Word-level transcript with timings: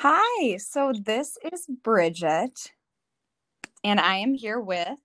Hi, 0.00 0.58
so 0.58 0.92
this 0.92 1.38
is 1.54 1.66
Bridget, 1.82 2.70
and 3.82 3.98
I 3.98 4.18
am 4.18 4.34
here 4.34 4.60
with, 4.60 4.98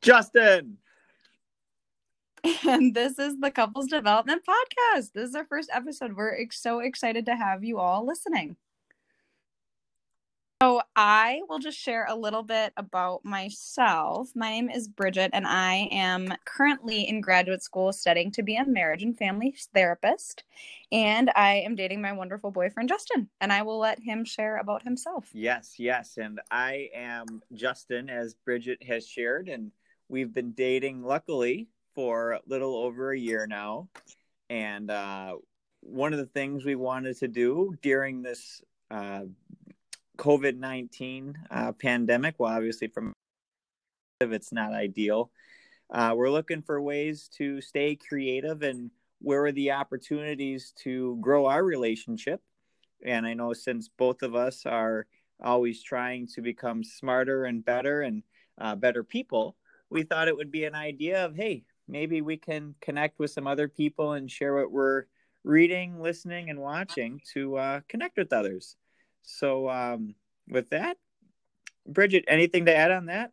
Justin. 0.00 0.78
and 2.68 2.94
this 2.94 3.18
is 3.18 3.40
the 3.40 3.50
Couples 3.50 3.88
Development 3.88 4.40
Podcast. 4.46 5.10
This 5.14 5.30
is 5.30 5.34
our 5.34 5.46
first 5.46 5.68
episode. 5.72 6.14
We're 6.14 6.40
ex- 6.40 6.62
so 6.62 6.78
excited 6.78 7.26
to 7.26 7.34
have 7.34 7.64
you 7.64 7.80
all 7.80 8.06
listening. 8.06 8.56
So, 10.62 10.80
I 10.96 11.42
will 11.50 11.58
just 11.58 11.76
share 11.76 12.06
a 12.08 12.14
little 12.14 12.42
bit 12.42 12.72
about 12.78 13.26
myself. 13.26 14.30
My 14.34 14.52
name 14.52 14.70
is 14.70 14.88
Bridget, 14.88 15.32
and 15.34 15.46
I 15.46 15.86
am 15.92 16.32
currently 16.46 17.06
in 17.06 17.20
graduate 17.20 17.62
school 17.62 17.92
studying 17.92 18.30
to 18.32 18.42
be 18.42 18.56
a 18.56 18.64
marriage 18.64 19.02
and 19.02 19.14
family 19.18 19.54
therapist. 19.74 20.44
And 20.90 21.30
I 21.36 21.56
am 21.56 21.74
dating 21.74 22.00
my 22.00 22.12
wonderful 22.12 22.50
boyfriend, 22.50 22.88
Justin, 22.88 23.28
and 23.38 23.52
I 23.52 23.60
will 23.60 23.78
let 23.78 24.00
him 24.00 24.24
share 24.24 24.56
about 24.56 24.82
himself. 24.82 25.28
Yes, 25.34 25.74
yes. 25.76 26.16
And 26.16 26.40
I 26.50 26.88
am 26.94 27.42
Justin, 27.52 28.08
as 28.08 28.32
Bridget 28.32 28.82
has 28.82 29.06
shared, 29.06 29.50
and 29.50 29.72
we've 30.08 30.32
been 30.32 30.52
dating, 30.52 31.02
luckily, 31.02 31.68
for 31.94 32.32
a 32.32 32.40
little 32.46 32.76
over 32.76 33.12
a 33.12 33.18
year 33.18 33.46
now. 33.46 33.90
And 34.48 34.90
uh, 34.90 35.36
one 35.80 36.14
of 36.14 36.18
the 36.18 36.24
things 36.24 36.64
we 36.64 36.76
wanted 36.76 37.18
to 37.18 37.28
do 37.28 37.74
during 37.82 38.22
this 38.22 38.62
uh, 38.90 39.24
COVID 40.16 40.58
19 40.58 41.36
uh, 41.50 41.72
pandemic, 41.72 42.36
well, 42.38 42.52
obviously, 42.52 42.88
from 42.88 43.12
it's 44.20 44.52
not 44.52 44.72
ideal. 44.72 45.30
Uh, 45.90 46.14
we're 46.16 46.30
looking 46.30 46.62
for 46.62 46.80
ways 46.80 47.28
to 47.36 47.60
stay 47.60 47.94
creative 47.94 48.62
and 48.62 48.90
where 49.20 49.44
are 49.44 49.52
the 49.52 49.70
opportunities 49.70 50.72
to 50.82 51.16
grow 51.20 51.46
our 51.46 51.62
relationship. 51.62 52.42
And 53.04 53.26
I 53.26 53.34
know 53.34 53.52
since 53.52 53.88
both 53.88 54.22
of 54.22 54.34
us 54.34 54.66
are 54.66 55.06
always 55.42 55.82
trying 55.82 56.26
to 56.28 56.40
become 56.40 56.82
smarter 56.82 57.44
and 57.44 57.64
better 57.64 58.02
and 58.02 58.22
uh, 58.58 58.74
better 58.74 59.04
people, 59.04 59.56
we 59.90 60.02
thought 60.02 60.28
it 60.28 60.36
would 60.36 60.50
be 60.50 60.64
an 60.64 60.74
idea 60.74 61.24
of, 61.24 61.36
hey, 61.36 61.64
maybe 61.86 62.20
we 62.20 62.36
can 62.36 62.74
connect 62.80 63.18
with 63.18 63.30
some 63.30 63.46
other 63.46 63.68
people 63.68 64.12
and 64.12 64.30
share 64.30 64.54
what 64.54 64.72
we're 64.72 65.04
reading, 65.44 66.00
listening, 66.00 66.50
and 66.50 66.58
watching 66.58 67.20
to 67.32 67.56
uh, 67.56 67.80
connect 67.88 68.16
with 68.16 68.32
others. 68.32 68.76
So, 69.26 69.68
um, 69.68 70.14
with 70.48 70.70
that, 70.70 70.96
Bridget, 71.86 72.24
anything 72.28 72.64
to 72.66 72.74
add 72.74 72.90
on 72.90 73.06
that? 73.06 73.32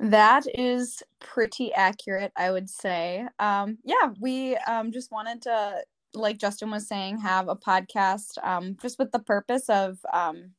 That 0.00 0.44
is 0.54 1.02
pretty 1.20 1.72
accurate, 1.72 2.32
I 2.36 2.50
would 2.50 2.68
say. 2.68 3.26
Um, 3.38 3.78
yeah, 3.84 4.10
we 4.20 4.56
um, 4.56 4.90
just 4.90 5.12
wanted 5.12 5.42
to, 5.42 5.82
like 6.14 6.38
Justin 6.38 6.70
was 6.70 6.88
saying, 6.88 7.18
have 7.18 7.48
a 7.48 7.56
podcast 7.56 8.36
um, 8.42 8.76
just 8.82 8.98
with 8.98 9.12
the 9.12 9.20
purpose 9.20 9.68
of 9.68 9.98
um, 10.12 10.50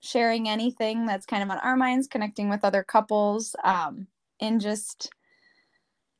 sharing 0.00 0.48
anything 0.48 1.04
that's 1.04 1.26
kind 1.26 1.42
of 1.42 1.50
on 1.50 1.58
our 1.58 1.76
minds, 1.76 2.08
connecting 2.08 2.48
with 2.48 2.64
other 2.64 2.82
couples, 2.82 3.54
um, 3.64 4.06
and 4.40 4.62
just 4.62 5.10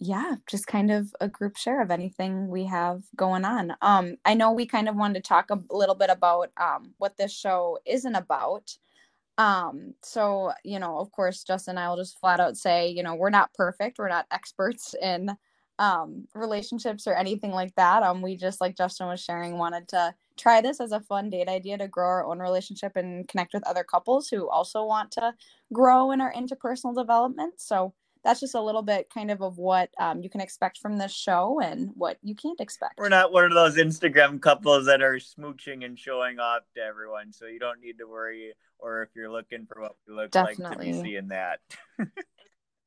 yeah, 0.05 0.35
just 0.47 0.67
kind 0.67 0.91
of 0.91 1.15
a 1.21 1.29
group 1.29 1.57
share 1.57 1.81
of 1.81 1.91
anything 1.91 2.49
we 2.49 2.65
have 2.67 3.03
going 3.17 3.45
on. 3.45 3.75
Um, 3.81 4.17
I 4.27 4.35
know 4.35 4.53
we 4.53 4.67
kind 4.67 4.87
of 4.89 4.97
wanted 4.97 5.15
to 5.15 5.29
talk 5.29 5.51
a 5.51 5.59
little 5.71 5.95
bit 5.95 6.11
about 6.11 6.51
um, 6.59 6.93
what 6.99 7.17
this 7.17 7.33
show 7.33 7.79
isn't 7.87 8.15
about. 8.15 8.77
Um, 9.39 9.95
so, 10.03 10.53
you 10.63 10.79
know, 10.79 10.99
of 10.99 11.11
course, 11.11 11.43
Justin 11.43 11.73
and 11.73 11.79
I 11.79 11.89
will 11.89 11.97
just 11.97 12.21
flat 12.21 12.39
out 12.39 12.59
say, 12.59 12.91
you 12.91 13.03
know, 13.03 13.15
we're 13.15 13.31
not 13.31 13.55
perfect. 13.55 13.99
We're 13.99 14.09
not 14.11 14.27
experts 14.31 14.95
in 15.01 15.35
um, 15.79 16.29
relationships 16.35 17.07
or 17.07 17.15
anything 17.15 17.51
like 17.51 17.75
that. 17.77 18.03
Um, 18.03 18.21
we 18.21 18.37
just, 18.37 18.61
like 18.61 18.77
Justin 18.77 19.09
was 19.09 19.23
sharing, 19.25 19.57
wanted 19.57 19.89
to 19.89 20.15
try 20.37 20.61
this 20.61 20.81
as 20.81 20.93
a 20.93 21.01
fun 21.01 21.31
date 21.31 21.49
idea 21.49 21.79
to 21.79 21.89
grow 21.89 22.07
our 22.07 22.27
own 22.27 22.41
relationship 22.41 22.93
and 22.95 23.27
connect 23.27 23.55
with 23.55 23.67
other 23.67 23.85
couples 23.85 24.29
who 24.29 24.49
also 24.51 24.85
want 24.85 25.11
to 25.13 25.33
grow 25.73 26.11
in 26.11 26.21
our 26.21 26.33
interpersonal 26.33 26.95
development. 26.95 27.55
So, 27.57 27.95
that's 28.25 28.41
just 28.41 28.55
a 28.55 28.61
little 28.61 28.83
bit 28.83 29.11
kind 29.11 29.31
of 29.31 29.43
of 29.43 29.59
what 29.59 29.91
um, 29.99 30.23
you 30.23 30.31
can 30.31 30.41
expect 30.41 30.79
from 30.79 30.97
this 30.97 31.13
show 31.13 31.61
and 31.61 31.91
what 31.95 32.19
you 32.23 32.35
can't 32.35 32.61
expect. 32.61 32.99
We're 32.99 33.09
not 33.09 33.33
one 33.33 33.45
of 33.45 33.53
those 33.53 33.77
Instagram 33.77 34.41
couples 34.41 34.87
that 34.87 35.03
are 35.03 35.17
smooching 35.17 35.85
and 35.85 35.99
showing 35.99 36.39
off 36.39 36.63
to 36.75 36.81
everyone, 36.83 37.33
so 37.33 37.47
you 37.47 37.59
don't 37.59 37.81
need 37.81 37.99
to 37.99 38.07
worry. 38.07 38.53
Or 38.79 39.03
if 39.03 39.11
you're 39.15 39.31
looking 39.31 39.67
for 39.67 39.81
what 39.83 39.97
we 40.07 40.15
look 40.15 40.31
Definitely. 40.31 40.65
like 40.65 40.79
to 40.79 40.85
be 40.85 40.93
seeing 41.11 41.29
that. 41.29 41.61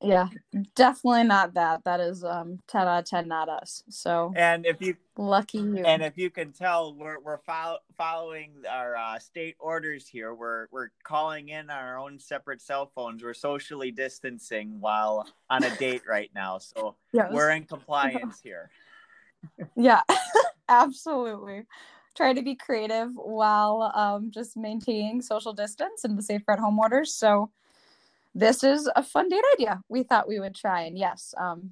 yeah 0.01 0.27
definitely 0.75 1.23
not 1.23 1.53
that. 1.55 1.83
That 1.83 1.99
is 1.99 2.23
um 2.23 2.59
10 2.67 2.87
out 2.87 2.99
of 2.99 3.05
10 3.05 3.27
not 3.27 3.49
us. 3.49 3.83
So 3.89 4.33
and 4.35 4.65
if 4.65 4.81
you 4.81 4.95
lucky 5.17 5.57
you. 5.57 5.83
and 5.85 6.03
if 6.03 6.17
you 6.17 6.29
can 6.29 6.51
tell 6.51 6.93
we're, 6.93 7.19
we're 7.19 7.39
follow, 7.39 7.79
following 7.97 8.51
our 8.69 8.95
uh, 8.95 9.19
state 9.19 9.55
orders 9.59 10.07
here. 10.07 10.33
We're 10.33 10.67
we're 10.71 10.89
calling 11.03 11.49
in 11.49 11.69
our 11.69 11.97
own 11.97 12.19
separate 12.19 12.61
cell 12.61 12.91
phones. 12.93 13.23
We're 13.23 13.33
socially 13.33 13.91
distancing 13.91 14.79
while 14.79 15.27
on 15.49 15.63
a 15.63 15.75
date 15.77 16.03
right 16.07 16.29
now. 16.35 16.59
So 16.59 16.95
yes. 17.11 17.31
we're 17.31 17.51
in 17.51 17.63
compliance 17.63 18.39
here. 18.41 18.69
Yeah 19.75 20.01
absolutely. 20.69 21.65
Try 22.15 22.33
to 22.33 22.41
be 22.41 22.55
creative 22.55 23.11
while 23.13 23.91
um, 23.95 24.31
just 24.31 24.57
maintaining 24.57 25.21
social 25.21 25.53
distance 25.53 26.03
and 26.03 26.17
the 26.17 26.23
safe 26.23 26.41
at 26.47 26.59
home 26.59 26.79
orders. 26.79 27.13
So 27.13 27.51
this 28.37 28.63
is 28.63 28.87
a 28.95 29.01
fun 29.01 29.29
date 29.29 29.43
idea. 29.53 29.81
We 29.89 30.03
thought 30.03 30.27
we 30.27 30.39
would 30.39 30.55
try 30.55 30.81
and 30.81 30.97
yes 30.97 31.33
um 31.37 31.71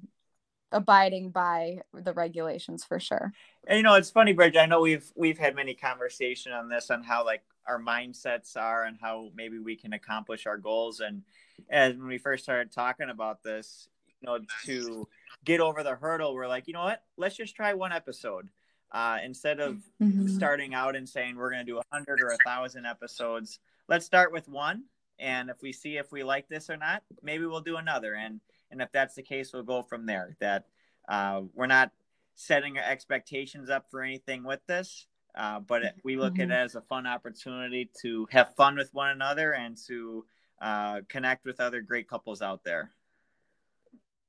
abiding 0.72 1.30
by 1.30 1.78
the 1.94 2.12
regulations 2.12 2.84
for 2.84 2.98
sure. 2.98 3.32
And 3.68 3.76
you 3.76 3.82
know 3.84 3.94
it's 3.94 4.10
funny 4.10 4.32
bridge 4.32 4.56
i 4.56 4.66
know 4.66 4.80
we've 4.80 5.10
we've 5.14 5.38
had 5.38 5.54
many 5.54 5.74
conversation 5.74 6.52
on 6.52 6.68
this 6.68 6.90
on 6.90 7.04
how 7.04 7.24
like 7.24 7.42
our 7.68 7.80
mindsets 7.80 8.56
are 8.56 8.84
and 8.84 8.96
how 9.00 9.30
maybe 9.34 9.58
we 9.58 9.74
can 9.76 9.92
accomplish 9.92 10.46
our 10.46 10.56
goals. 10.56 11.00
And 11.00 11.22
as 11.70 11.96
when 11.96 12.06
we 12.06 12.18
first 12.18 12.44
started 12.44 12.72
talking 12.72 13.10
about 13.10 13.42
this 13.42 13.88
you 14.20 14.26
know 14.26 14.38
to 14.64 15.08
get 15.44 15.60
over 15.60 15.82
the 15.82 15.94
hurdle 15.94 16.34
we're 16.34 16.48
like 16.48 16.66
you 16.66 16.74
know 16.74 16.84
what? 16.84 17.02
Let's 17.16 17.36
just 17.36 17.54
try 17.54 17.74
one 17.74 17.92
episode. 17.92 18.48
Uh, 18.92 19.18
instead 19.24 19.58
of 19.58 19.82
mm-hmm. 20.00 20.28
starting 20.28 20.72
out 20.72 20.94
and 20.94 21.08
saying 21.08 21.34
we're 21.34 21.50
going 21.50 21.64
to 21.64 21.70
do 21.70 21.78
a 21.78 21.82
hundred 21.92 22.22
or 22.22 22.28
a 22.28 22.38
thousand 22.46 22.86
episodes 22.86 23.58
let's 23.88 24.06
start 24.06 24.32
with 24.32 24.48
one 24.48 24.84
and 25.18 25.50
if 25.50 25.62
we 25.62 25.72
see 25.72 25.96
if 25.96 26.12
we 26.12 26.22
like 26.22 26.48
this 26.48 26.70
or 26.70 26.76
not 26.76 27.02
maybe 27.22 27.46
we'll 27.46 27.60
do 27.60 27.76
another. 27.76 28.14
And 28.14 28.40
and 28.70 28.82
if 28.82 28.90
that's 28.92 29.14
the 29.14 29.22
case 29.22 29.52
we'll 29.52 29.62
go 29.62 29.82
from 29.82 30.06
there. 30.06 30.36
That 30.40 30.64
uh, 31.08 31.42
we're 31.54 31.66
not 31.66 31.92
setting 32.34 32.78
our 32.78 32.84
expectations 32.84 33.70
up 33.70 33.86
for 33.90 34.02
anything 34.02 34.44
with 34.44 34.60
this 34.66 35.06
uh, 35.36 35.60
but 35.60 35.82
it, 35.82 35.94
we 36.02 36.16
look 36.16 36.34
mm-hmm. 36.34 36.50
at 36.50 36.62
it 36.62 36.64
as 36.64 36.74
a 36.74 36.80
fun 36.80 37.06
opportunity 37.06 37.90
to 38.02 38.26
have 38.30 38.54
fun 38.54 38.76
with 38.76 38.92
one 38.94 39.10
another 39.10 39.52
and 39.52 39.76
to 39.86 40.24
uh, 40.62 41.00
connect 41.08 41.44
with 41.44 41.60
other 41.60 41.82
great 41.82 42.08
couples 42.08 42.40
out 42.40 42.64
there. 42.64 42.90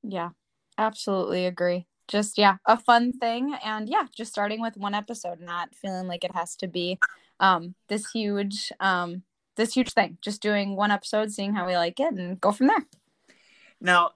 Yeah 0.02 0.30
absolutely 0.76 1.46
agree. 1.46 1.86
Just 2.06 2.38
yeah 2.38 2.56
a 2.66 2.78
fun 2.78 3.12
thing. 3.12 3.54
And 3.64 3.88
yeah 3.88 4.06
just 4.14 4.30
starting 4.30 4.60
with 4.60 4.76
one 4.76 4.94
episode 4.94 5.40
not 5.40 5.74
feeling 5.74 6.06
like 6.06 6.24
it 6.24 6.34
has 6.34 6.54
to 6.56 6.68
be 6.68 6.98
um 7.40 7.74
this 7.88 8.10
huge 8.10 8.72
um 8.80 9.22
this 9.58 9.74
huge 9.74 9.92
thing. 9.92 10.16
Just 10.22 10.40
doing 10.40 10.74
one 10.74 10.90
episode, 10.90 11.30
seeing 11.30 11.52
how 11.52 11.66
we 11.66 11.76
like 11.76 12.00
it, 12.00 12.14
and 12.14 12.40
go 12.40 12.52
from 12.52 12.68
there. 12.68 12.86
Now, 13.80 14.12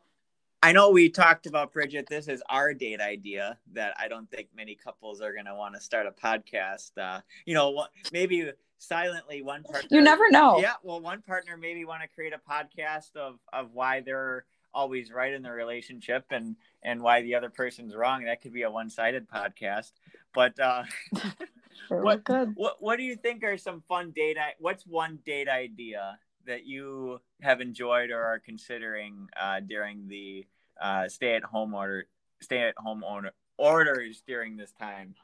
I 0.63 0.73
know 0.73 0.91
we 0.91 1.11
talked 1.11 1.47
about 1.47 1.73
Bridget. 1.73 2.07
This 2.09 2.29
is 2.29 2.43
our 2.49 2.73
date 2.73 3.01
idea 3.01 3.59
that 3.73 3.95
I 3.99 4.09
don't 4.09 4.31
think 4.31 4.49
many 4.57 4.77
couples 4.77 5.21
are 5.21 5.33
going 5.33 5.47
to 5.47 5.55
want 5.55 5.75
to 5.75 5.81
start 5.81 6.07
a 6.07 6.13
podcast. 6.13 6.93
Uh, 6.97 7.21
you 7.45 7.55
know, 7.55 7.87
maybe 8.13 8.51
silently 8.79 9.43
one 9.43 9.65
partner. 9.65 9.89
You 9.91 10.01
never 10.01 10.31
know. 10.31 10.61
Yeah, 10.61 10.75
well, 10.83 11.01
one 11.01 11.21
partner 11.21 11.57
maybe 11.57 11.85
want 11.85 12.03
to 12.03 12.09
create 12.09 12.33
a 12.33 12.39
podcast 12.39 13.17
of 13.17 13.39
of 13.53 13.73
why 13.73 14.01
they're 14.01 14.45
always 14.75 15.13
right 15.13 15.33
in 15.33 15.43
the 15.43 15.51
relationship 15.51 16.25
and 16.31 16.57
and 16.83 17.03
why 17.03 17.23
the 17.23 17.35
other 17.35 17.51
person's 17.51 17.95
wrong. 17.95 18.25
That 18.25 18.41
could 18.41 18.53
be 18.53 18.63
a 18.63 18.71
one 18.71 18.89
sided 18.89 19.29
podcast. 19.29 19.93
But 20.33 20.59
uh, 20.61 20.85
what, 21.89 22.23
what 22.55 22.77
what 22.81 22.97
do 22.97 23.03
you 23.03 23.17
think 23.17 23.45
are 23.45 23.57
some 23.57 23.83
fun 23.89 24.13
date? 24.13 24.37
What's 24.59 24.87
one 24.87 25.19
date 25.25 25.49
idea 25.49 26.19
that 26.47 26.67
you 26.67 27.21
have 27.41 27.61
enjoyed 27.61 28.11
or 28.11 28.23
are 28.23 28.39
considering 28.39 29.29
uh, 29.41 29.61
during 29.61 30.09
the 30.09 30.47
uh, 30.81 31.09
stay 31.09 31.35
at 31.35 31.45
home 31.45 31.75
order 31.75 32.07
stay 32.41 32.63
at 32.63 32.75
home 32.77 33.05
owner 33.05 33.33
orders 33.59 34.23
during 34.27 34.57
this 34.57 34.73
time? 34.73 35.15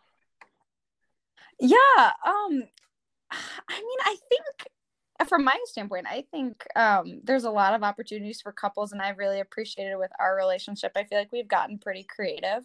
Yeah, 1.61 2.13
um, 2.27 2.63
I 3.31 3.81
mean, 3.81 3.99
I 4.05 4.17
think 4.29 5.29
from 5.29 5.45
my 5.45 5.59
standpoint, 5.65 6.07
I 6.09 6.25
think 6.31 6.65
um, 6.77 7.21
there's 7.25 7.45
a 7.45 7.51
lot 7.51 7.75
of 7.75 7.83
opportunities 7.83 8.41
for 8.41 8.53
couples, 8.53 8.93
and 8.93 9.03
I've 9.03 9.19
really 9.19 9.41
appreciated 9.41 9.97
with 9.97 10.11
our 10.21 10.37
relationship. 10.37 10.93
I 10.95 11.05
feel 11.05 11.19
like 11.19 11.33
we've 11.33 11.49
gotten 11.49 11.79
pretty 11.79 12.05
creative. 12.05 12.65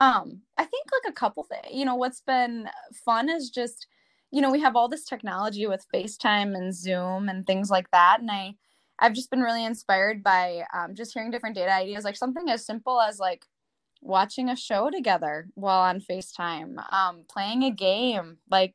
Um, 0.00 0.40
I 0.56 0.64
think 0.64 0.86
like 0.92 1.10
a 1.10 1.14
couple 1.14 1.44
things, 1.44 1.66
you 1.72 1.84
know, 1.84 1.94
what's 1.96 2.22
been 2.22 2.68
fun 3.04 3.28
is 3.28 3.50
just, 3.50 3.86
you 4.30 4.40
know, 4.40 4.50
we 4.50 4.60
have 4.60 4.76
all 4.76 4.88
this 4.88 5.04
technology 5.04 5.66
with 5.66 5.84
FaceTime 5.94 6.56
and 6.56 6.74
Zoom 6.74 7.28
and 7.28 7.46
things 7.46 7.68
like 7.70 7.90
that. 7.90 8.20
And 8.20 8.30
I, 8.30 8.54
I've 8.98 9.12
just 9.12 9.30
been 9.30 9.40
really 9.40 9.64
inspired 9.64 10.22
by 10.22 10.64
um, 10.72 10.94
just 10.94 11.12
hearing 11.12 11.30
different 11.30 11.56
data 11.56 11.72
ideas, 11.72 12.04
like 12.04 12.16
something 12.16 12.48
as 12.48 12.64
simple 12.64 13.00
as 13.00 13.18
like 13.18 13.44
watching 14.00 14.48
a 14.48 14.56
show 14.56 14.90
together 14.90 15.48
while 15.54 15.80
on 15.80 16.00
FaceTime, 16.00 16.76
um, 16.92 17.24
playing 17.30 17.64
a 17.64 17.70
game 17.70 18.38
like 18.50 18.74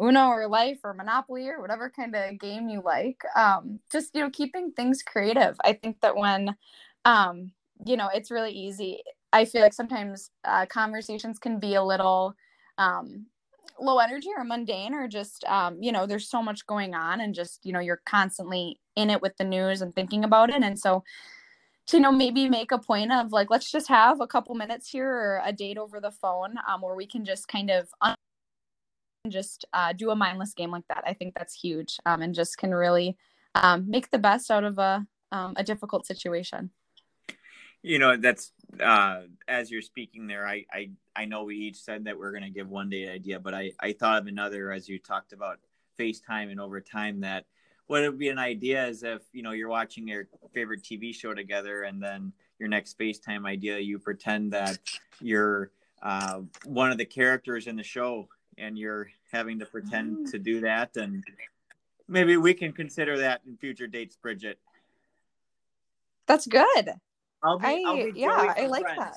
Uno 0.00 0.28
or 0.28 0.48
Life 0.48 0.80
or 0.84 0.94
Monopoly 0.94 1.48
or 1.48 1.60
whatever 1.60 1.90
kind 1.90 2.14
of 2.16 2.38
game 2.38 2.68
you 2.68 2.82
like. 2.82 3.22
Um, 3.36 3.80
just, 3.92 4.14
you 4.14 4.22
know, 4.22 4.30
keeping 4.30 4.72
things 4.72 5.02
creative. 5.02 5.56
I 5.64 5.74
think 5.74 6.00
that 6.00 6.16
when, 6.16 6.56
um, 7.04 7.52
you 7.84 7.96
know, 7.96 8.08
it's 8.14 8.30
really 8.30 8.52
easy. 8.52 9.02
I 9.34 9.44
feel 9.44 9.62
like 9.62 9.72
sometimes 9.72 10.30
uh, 10.44 10.64
conversations 10.66 11.40
can 11.40 11.58
be 11.58 11.74
a 11.74 11.82
little 11.82 12.36
um, 12.78 13.26
low 13.80 13.98
energy 13.98 14.28
or 14.36 14.44
mundane 14.44 14.94
or 14.94 15.08
just, 15.08 15.44
um, 15.44 15.82
you 15.82 15.90
know, 15.90 16.06
there's 16.06 16.28
so 16.28 16.40
much 16.40 16.64
going 16.68 16.94
on 16.94 17.20
and 17.20 17.34
just, 17.34 17.66
you 17.66 17.72
know, 17.72 17.80
you're 17.80 18.00
constantly 18.06 18.78
in 18.94 19.10
it 19.10 19.20
with 19.20 19.36
the 19.36 19.44
news 19.44 19.82
and 19.82 19.92
thinking 19.92 20.22
about 20.22 20.50
it. 20.50 20.62
And 20.62 20.78
so, 20.78 21.02
to 21.86 21.98
you 21.98 22.02
know 22.02 22.12
maybe 22.12 22.48
make 22.48 22.72
a 22.72 22.78
point 22.78 23.12
of 23.12 23.30
like 23.30 23.50
let's 23.50 23.70
just 23.70 23.88
have 23.88 24.20
a 24.20 24.26
couple 24.26 24.54
minutes 24.54 24.88
here 24.88 25.10
or 25.10 25.42
a 25.44 25.52
date 25.52 25.76
over 25.76 26.00
the 26.00 26.10
phone 26.10 26.54
um, 26.66 26.80
where 26.80 26.94
we 26.94 27.06
can 27.06 27.26
just 27.26 27.46
kind 27.46 27.70
of 27.70 27.88
un- 28.00 28.14
just 29.28 29.66
uh, 29.74 29.92
do 29.92 30.08
a 30.10 30.16
mindless 30.16 30.54
game 30.54 30.70
like 30.70 30.86
that 30.88 31.04
i 31.06 31.12
think 31.12 31.34
that's 31.34 31.54
huge 31.54 31.98
um, 32.06 32.22
and 32.22 32.34
just 32.34 32.56
can 32.56 32.74
really 32.74 33.18
um, 33.54 33.84
make 33.86 34.10
the 34.10 34.18
best 34.18 34.50
out 34.50 34.64
of 34.64 34.78
a, 34.78 35.06
um, 35.30 35.52
a 35.56 35.62
difficult 35.62 36.06
situation 36.06 36.70
you 37.84 37.98
know 37.98 38.16
that's 38.16 38.52
uh, 38.80 39.20
as 39.46 39.70
you're 39.70 39.82
speaking 39.82 40.26
there 40.26 40.46
I, 40.46 40.64
I 40.72 40.90
i 41.14 41.24
know 41.26 41.44
we 41.44 41.56
each 41.56 41.76
said 41.76 42.04
that 42.04 42.18
we're 42.18 42.32
going 42.32 42.42
to 42.42 42.50
give 42.50 42.68
one 42.68 42.90
date 42.90 43.08
idea 43.08 43.38
but 43.38 43.54
i 43.54 43.70
i 43.78 43.92
thought 43.92 44.22
of 44.22 44.26
another 44.26 44.72
as 44.72 44.88
you 44.88 44.98
talked 44.98 45.32
about 45.32 45.58
facetime 45.98 46.50
and 46.50 46.60
over 46.60 46.80
time 46.80 47.20
that 47.20 47.44
what 47.86 48.02
would 48.02 48.18
be 48.18 48.28
an 48.28 48.38
idea 48.38 48.86
is 48.86 49.02
if 49.02 49.22
you 49.32 49.42
know 49.42 49.52
you're 49.52 49.68
watching 49.68 50.08
your 50.08 50.26
favorite 50.52 50.82
TV 50.82 51.14
show 51.14 51.34
together, 51.34 51.82
and 51.82 52.02
then 52.02 52.32
your 52.58 52.68
next 52.68 52.98
FaceTime 52.98 53.46
idea, 53.46 53.78
you 53.78 53.98
pretend 53.98 54.52
that 54.52 54.78
you're 55.20 55.70
uh, 56.02 56.40
one 56.64 56.90
of 56.90 56.98
the 56.98 57.04
characters 57.04 57.66
in 57.66 57.76
the 57.76 57.82
show, 57.82 58.28
and 58.56 58.78
you're 58.78 59.10
having 59.30 59.58
to 59.58 59.66
pretend 59.66 60.26
mm. 60.26 60.30
to 60.30 60.38
do 60.38 60.60
that, 60.60 60.96
and 60.96 61.22
maybe 62.08 62.36
we 62.36 62.54
can 62.54 62.72
consider 62.72 63.18
that 63.18 63.42
in 63.46 63.56
future 63.56 63.86
dates, 63.86 64.16
Bridget. 64.16 64.58
That's 66.26 66.46
good. 66.46 66.94
I'll 67.44 67.58
be, 67.58 67.66
I, 67.66 67.82
I'll 67.86 67.96
be 67.96 68.12
yeah, 68.16 68.54
I 68.56 68.66
like 68.66 68.82
friends. 68.82 68.98
that. 68.98 69.16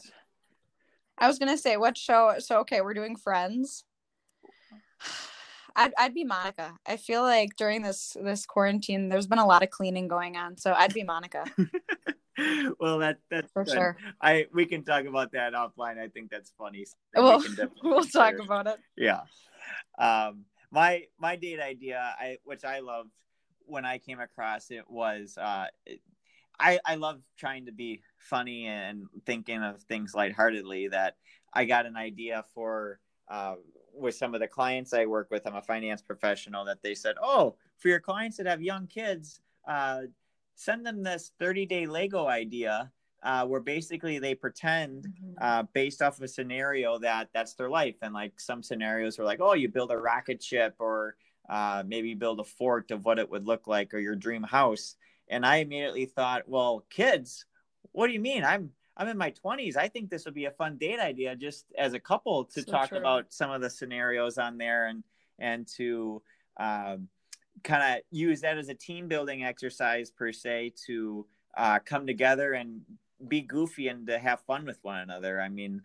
I 1.17 1.27
was 1.27 1.39
gonna 1.39 1.57
say 1.57 1.77
what 1.77 1.97
show. 1.97 2.35
So 2.39 2.59
okay, 2.59 2.81
we're 2.81 2.93
doing 2.93 3.15
Friends. 3.15 3.85
I'd 5.75 5.93
I'd 5.97 6.13
be 6.13 6.25
Monica. 6.25 6.73
I 6.85 6.97
feel 6.97 7.21
like 7.21 7.55
during 7.55 7.81
this 7.81 8.17
this 8.21 8.45
quarantine, 8.45 9.09
there's 9.09 9.27
been 9.27 9.39
a 9.39 9.45
lot 9.45 9.63
of 9.63 9.69
cleaning 9.69 10.07
going 10.07 10.35
on, 10.35 10.57
so 10.57 10.73
I'd 10.73 10.93
be 10.93 11.03
Monica. 11.03 11.45
well, 12.79 12.99
that 12.99 13.19
that's 13.31 13.51
for 13.51 13.63
good. 13.63 13.73
sure. 13.73 13.97
I 14.21 14.47
we 14.53 14.65
can 14.65 14.83
talk 14.83 15.05
about 15.05 15.31
that 15.31 15.53
offline. 15.53 15.97
I 15.99 16.07
think 16.09 16.29
that's 16.29 16.51
funny. 16.57 16.85
Well, 17.15 17.39
we 17.39 17.65
we'll 17.89 18.03
talk 18.03 18.35
about 18.43 18.67
it. 18.67 18.77
Yeah. 18.97 19.21
Um, 19.97 20.45
my 20.71 21.05
my 21.19 21.35
date 21.35 21.59
idea, 21.59 22.15
I 22.19 22.37
which 22.43 22.65
I 22.65 22.79
loved 22.79 23.11
when 23.65 23.85
I 23.85 23.97
came 23.97 24.19
across 24.19 24.71
it 24.71 24.89
was 24.89 25.37
uh, 25.39 25.65
I 26.59 26.79
I 26.85 26.95
love 26.95 27.21
trying 27.37 27.67
to 27.67 27.71
be 27.71 28.01
funny 28.17 28.67
and 28.67 29.03
thinking 29.25 29.63
of 29.63 29.81
things 29.83 30.13
lightheartedly. 30.13 30.89
That 30.89 31.15
I 31.53 31.65
got 31.65 31.85
an 31.85 31.95
idea 31.95 32.43
for. 32.53 32.99
Uh, 33.29 33.55
with 33.99 34.13
some 34.13 34.35
of 34.35 34.39
the 34.39 34.47
clients 34.47 34.93
I 34.93 35.07
work 35.07 35.29
with, 35.31 35.47
I'm 35.47 35.55
a 35.55 35.61
finance 35.61 36.03
professional, 36.03 36.63
that 36.65 36.83
they 36.83 36.93
said, 36.93 37.15
oh, 37.19 37.55
for 37.77 37.87
your 37.87 37.99
clients 37.99 38.37
that 38.37 38.45
have 38.45 38.61
young 38.61 38.85
kids, 38.85 39.41
uh, 39.67 40.01
send 40.53 40.85
them 40.85 41.03
this 41.03 41.31
30 41.39 41.65
day 41.65 41.85
Lego 41.87 42.27
idea 42.27 42.91
uh, 43.23 43.45
where 43.45 43.59
basically 43.59 44.19
they 44.19 44.35
pretend 44.35 45.03
mm-hmm. 45.03 45.33
uh, 45.41 45.63
based 45.73 46.01
off 46.01 46.17
of 46.17 46.23
a 46.23 46.27
scenario 46.27 46.97
that 46.99 47.29
that's 47.33 47.53
their 47.55 47.69
life. 47.69 47.95
And 48.01 48.13
like 48.13 48.39
some 48.39 48.63
scenarios 48.63 49.17
were 49.17 49.25
like, 49.25 49.39
oh, 49.41 49.53
you 49.53 49.69
build 49.69 49.91
a 49.91 49.97
rocket 49.97 50.41
ship 50.41 50.75
or 50.79 51.15
uh, 51.49 51.83
maybe 51.85 52.13
build 52.13 52.39
a 52.39 52.43
fort 52.43 52.91
of 52.91 53.05
what 53.05 53.19
it 53.19 53.29
would 53.29 53.45
look 53.45 53.67
like 53.67 53.93
or 53.93 53.99
your 53.99 54.15
dream 54.15 54.43
house. 54.43 54.95
And 55.29 55.45
I 55.45 55.57
immediately 55.57 56.05
thought, 56.05 56.47
well, 56.47 56.85
kids, 56.89 57.45
what 57.97 58.05
do 58.05 58.13
you 58.13 58.19
mean? 58.19 58.43
I'm 58.43 58.69
I'm 58.95 59.07
in 59.07 59.17
my 59.17 59.31
20s. 59.31 59.75
I 59.75 59.87
think 59.87 60.11
this 60.11 60.25
would 60.25 60.35
be 60.35 60.45
a 60.45 60.51
fun 60.51 60.77
date 60.77 60.99
idea 60.99 61.35
just 61.35 61.65
as 61.75 61.93
a 61.93 61.99
couple 61.99 62.45
to 62.45 62.61
so 62.61 62.71
talk 62.71 62.89
true. 62.89 62.99
about 62.99 63.33
some 63.33 63.49
of 63.49 63.59
the 63.59 63.71
scenarios 63.71 64.37
on 64.37 64.59
there 64.59 64.85
and 64.85 65.03
and 65.39 65.67
to 65.77 66.21
um, 66.57 67.07
kind 67.63 67.97
of 67.97 68.03
use 68.11 68.41
that 68.41 68.59
as 68.59 68.69
a 68.69 68.75
team 68.75 69.07
building 69.07 69.43
exercise 69.43 70.11
per 70.11 70.31
se 70.31 70.73
to 70.85 71.25
uh, 71.57 71.79
come 71.79 72.05
together 72.05 72.53
and 72.53 72.81
be 73.27 73.41
goofy 73.41 73.87
and 73.87 74.05
to 74.05 74.19
have 74.19 74.41
fun 74.41 74.63
with 74.65 74.77
one 74.83 74.99
another. 74.99 75.41
I 75.41 75.49
mean, 75.49 75.81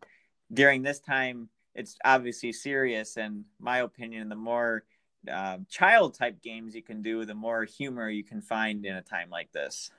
during 0.52 0.82
this 0.82 1.00
time, 1.00 1.48
it's 1.74 1.96
obviously 2.04 2.52
serious, 2.52 3.16
and 3.16 3.44
my 3.58 3.78
opinion, 3.78 4.28
the 4.28 4.36
more 4.36 4.84
uh, 5.32 5.58
child 5.70 6.12
type 6.12 6.42
games 6.42 6.74
you 6.74 6.82
can 6.82 7.00
do, 7.00 7.24
the 7.24 7.34
more 7.34 7.64
humor 7.64 8.10
you 8.10 8.22
can 8.22 8.42
find 8.42 8.84
in 8.84 8.96
a 8.96 9.02
time 9.02 9.30
like 9.30 9.50
this. 9.52 9.90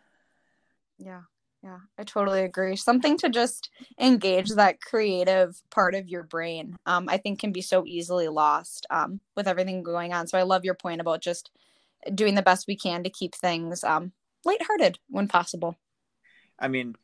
Yeah, 1.00 1.22
yeah, 1.64 1.80
I 1.98 2.04
totally 2.04 2.42
agree. 2.42 2.76
Something 2.76 3.18
to 3.20 3.30
just 3.30 3.70
engage 3.98 4.50
that 4.50 4.82
creative 4.82 5.62
part 5.70 5.96
of 5.96 6.10
your 6.10 6.24
brain, 6.24 6.76
um, 6.86 7.08
I 7.08 7.16
think 7.18 7.40
can 7.40 7.54
be 7.54 7.62
so 7.62 7.86
easily 7.86 8.28
lost 8.28 8.86
um, 8.90 9.22
with 9.38 9.48
everything 9.48 9.82
going 9.82 10.12
on. 10.12 10.28
So 10.28 10.38
I 10.38 10.44
love 10.44 10.66
your 10.66 10.74
point 10.74 11.00
about 11.00 11.22
just 11.22 11.52
doing 12.14 12.36
the 12.36 12.42
best 12.42 12.68
we 12.68 12.76
can 12.76 13.04
to 13.04 13.10
keep 13.10 13.34
things 13.34 13.82
um, 13.86 14.12
lighthearted 14.44 15.00
when 15.10 15.30
possible. 15.30 15.78
I 16.60 16.68
mean, 16.68 16.96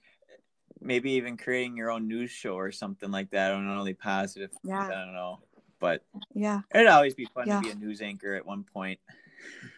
maybe 0.81 1.11
even 1.11 1.37
creating 1.37 1.77
your 1.77 1.89
own 1.89 2.09
news 2.09 2.29
show 2.29 2.55
or 2.55 2.73
something 2.73 3.11
like 3.11 3.29
that. 3.31 3.51
I 3.51 3.55
don't 3.55 3.69
only 3.69 3.93
positive. 3.93 4.51
Yeah. 4.63 4.85
I 4.85 4.89
don't 4.89 5.13
know. 5.13 5.39
But 5.79 6.03
yeah, 6.33 6.61
it'd 6.75 6.87
always 6.87 7.13
be 7.13 7.29
fun 7.33 7.47
yeah. 7.47 7.61
to 7.61 7.61
be 7.61 7.71
a 7.71 7.75
news 7.75 8.01
anchor 8.01 8.35
at 8.35 8.45
one 8.45 8.65
point. 8.65 8.99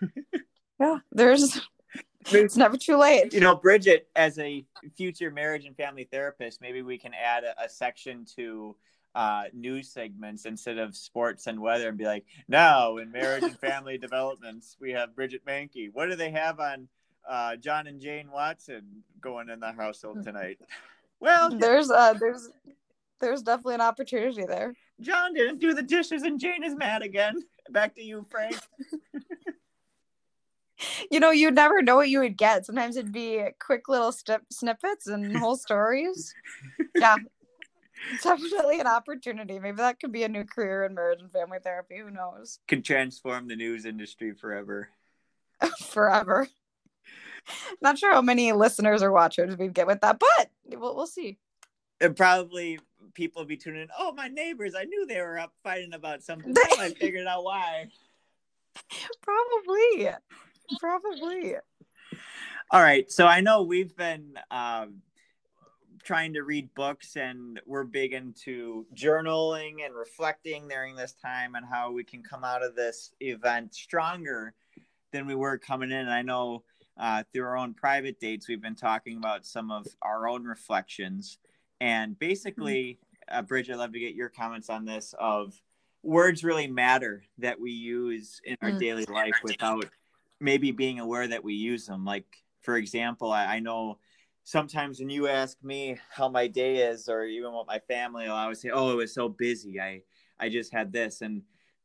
yeah, 0.80 0.98
there's 1.12 1.62
it's 2.28 2.58
never 2.58 2.78
too 2.78 2.98
late. 2.98 3.34
You 3.34 3.40
know, 3.40 3.56
Bridget, 3.56 4.08
as 4.16 4.38
a 4.40 4.66
future 4.96 5.32
marriage 5.32 5.66
and 5.66 5.76
family 5.76 6.08
therapist, 6.12 6.62
maybe 6.62 6.82
we 6.82 6.98
can 6.98 7.14
add 7.14 7.44
a, 7.44 7.64
a 7.64 7.70
section 7.70 8.26
to 8.36 8.76
uh, 9.16 9.44
news 9.54 9.90
segments 9.90 10.46
instead 10.46 10.78
of 10.78 10.96
sports 10.96 11.48
and 11.48 11.60
weather 11.60 11.90
and 11.90 11.98
be 11.98 12.06
like, 12.06 12.26
now 12.48 12.98
in 12.98 13.12
marriage 13.12 13.44
and 13.44 13.60
family 13.60 13.98
developments, 14.00 14.78
we 14.80 14.92
have 14.92 15.16
Bridget 15.16 15.46
Mankey. 15.46 15.90
What 15.92 16.10
do 16.10 16.16
they 16.16 16.32
have 16.32 16.60
on 16.60 16.88
uh, 17.30 17.56
John 17.58 17.88
and 17.88 18.00
Jane 18.00 18.32
Watson 18.32 19.04
going 19.20 19.50
in 19.50 19.60
the 19.60 19.72
household 19.72 20.24
tonight? 20.24 20.60
Well, 21.20 21.50
there's 21.58 21.92
uh, 21.92 22.14
there's 22.14 22.50
there's 23.20 23.42
definitely 23.42 23.76
an 23.76 23.82
opportunity 23.82 24.46
there. 24.46 24.74
John 25.00 25.34
didn't 25.34 25.60
do 25.60 25.74
the 25.74 25.84
dishes 25.84 26.24
and 26.24 26.40
Jane 26.40 26.64
is 26.64 26.76
mad 26.76 27.02
again. 27.02 27.42
Back 27.70 27.96
to 27.96 28.04
you, 28.04 28.26
Frank. 28.30 28.58
you 31.10 31.20
know, 31.20 31.32
you'd 31.32 31.56
never 31.56 31.82
know 31.82 31.96
what 31.96 32.10
you 32.10 32.20
would 32.20 32.38
get. 32.38 32.66
Sometimes 32.66 32.98
it'd 32.98 33.12
be 33.12 33.44
quick 33.60 33.88
little 33.88 34.12
snippets 34.12 35.08
and 35.08 35.36
whole 35.38 35.56
stories. 35.56 36.34
yeah, 36.96 37.18
definitely 38.24 38.80
an 38.80 38.88
opportunity. 38.88 39.60
Maybe 39.60 39.78
that 39.78 40.00
could 40.00 40.12
be 40.12 40.24
a 40.24 40.30
new 40.30 40.44
career 40.44 40.86
in 40.86 40.96
marriage 40.96 41.22
and 41.22 41.32
family 41.32 41.60
therapy. 41.64 41.98
Who 41.98 42.12
knows? 42.12 42.60
Could 42.68 42.84
transform 42.84 43.48
the 43.48 43.56
news 43.56 43.86
industry 43.86 44.34
forever. 44.34 44.90
forever. 45.80 46.48
Not 47.82 47.98
sure 47.98 48.14
how 48.14 48.22
many 48.22 48.52
listeners 48.52 49.02
or 49.02 49.12
watchers 49.12 49.58
we'd 49.58 49.74
get 49.74 49.88
with 49.88 50.02
that, 50.02 50.20
but 50.20 50.50
we'll, 50.80 50.96
we'll 50.96 51.08
see. 51.08 51.38
And 52.00 52.16
probably 52.16 52.80
people 53.14 53.46
be 53.46 53.58
tuning 53.58 53.84
in. 53.84 53.88
Oh, 53.98 54.14
my 54.14 54.28
neighbors! 54.28 54.74
I 54.78 54.84
knew 54.84 55.06
they 55.06 55.20
were 55.20 55.40
up 55.40 55.54
fighting 55.64 55.94
about 55.94 56.24
something. 56.24 56.54
I 56.80 56.90
figured 56.90 57.28
out 57.28 57.44
why. 57.44 57.88
Probably. 59.22 60.10
Probably. 60.80 61.56
All 62.72 62.82
right. 62.82 63.12
So 63.12 63.28
I 63.28 63.42
know 63.42 63.64
we've 63.64 63.96
been 63.96 64.34
um, 64.50 65.02
trying 66.04 66.34
to 66.34 66.44
read 66.44 66.74
books 66.74 67.16
and 67.16 67.60
we're 67.66 67.84
big 67.84 68.14
into 68.14 68.86
journaling 68.96 69.86
and 69.86 69.94
reflecting 69.94 70.68
during 70.68 70.96
this 70.96 71.14
time 71.14 71.56
and 71.56 71.66
how 71.66 71.92
we 71.92 72.04
can 72.04 72.24
come 72.24 72.44
out 72.44 72.64
of 72.64 72.76
this 72.76 73.12
event 73.20 73.74
stronger 73.74 74.54
than 75.12 75.28
we 75.28 75.36
were 75.36 75.58
coming 75.58 75.92
in. 75.92 75.98
And 75.98 76.10
I 76.12 76.22
know 76.22 76.64
uh, 76.98 77.24
through 77.32 77.44
our 77.44 77.58
own 77.58 77.74
private 77.74 78.20
dates, 78.20 78.48
we've 78.48 78.62
been 78.62 78.76
talking 78.76 79.18
about 79.18 79.46
some 79.46 79.72
of 79.72 79.88
our 80.02 80.28
own 80.28 80.44
reflections. 80.44 81.38
And 81.80 82.18
basically, 82.18 83.00
mm-hmm. 83.30 83.40
uh, 83.40 83.42
Bridget, 83.44 83.74
I'd 83.74 83.80
love 83.80 83.94
to 83.94 84.00
get 84.00 84.16
your 84.16 84.30
comments 84.30 84.70
on 84.70 84.86
this 84.86 85.14
of 85.20 85.60
words 86.04 86.44
really 86.44 86.68
matter 86.68 87.24
that 87.38 87.60
we 87.60 87.72
use 87.72 88.42
in 88.44 88.58
our 88.62 88.70
mm-hmm. 88.70 88.80
daily 88.80 89.06
life 89.06 89.36
without 89.44 89.86
maybe 90.42 90.72
being 90.72 91.00
aware 91.00 91.28
that 91.28 91.44
we 91.44 91.54
use 91.54 91.86
them. 91.86 92.06
Like, 92.06 92.26
for 92.62 92.78
example, 92.78 93.32
I, 93.32 93.56
I 93.56 93.60
know 93.60 94.00
sometimes 94.44 95.00
when 95.00 95.10
you 95.10 95.28
ask 95.28 95.58
me 95.64 95.98
how 96.10 96.28
my 96.28 96.48
day 96.48 96.78
is 96.78 97.08
or 97.08 97.24
even 97.26 97.54
what 97.54 97.68
my 97.68 97.78
family 97.78 98.26
i 98.26 98.42
always 98.42 98.60
say 98.60 98.72
oh 98.72 98.92
it 98.92 98.96
was 98.96 99.14
so 99.14 99.30
busy 99.30 99.80
i 99.80 100.02
i 100.40 100.50
just 100.50 100.74
had 100.74 100.92
this 100.92 101.22
and 101.22 101.44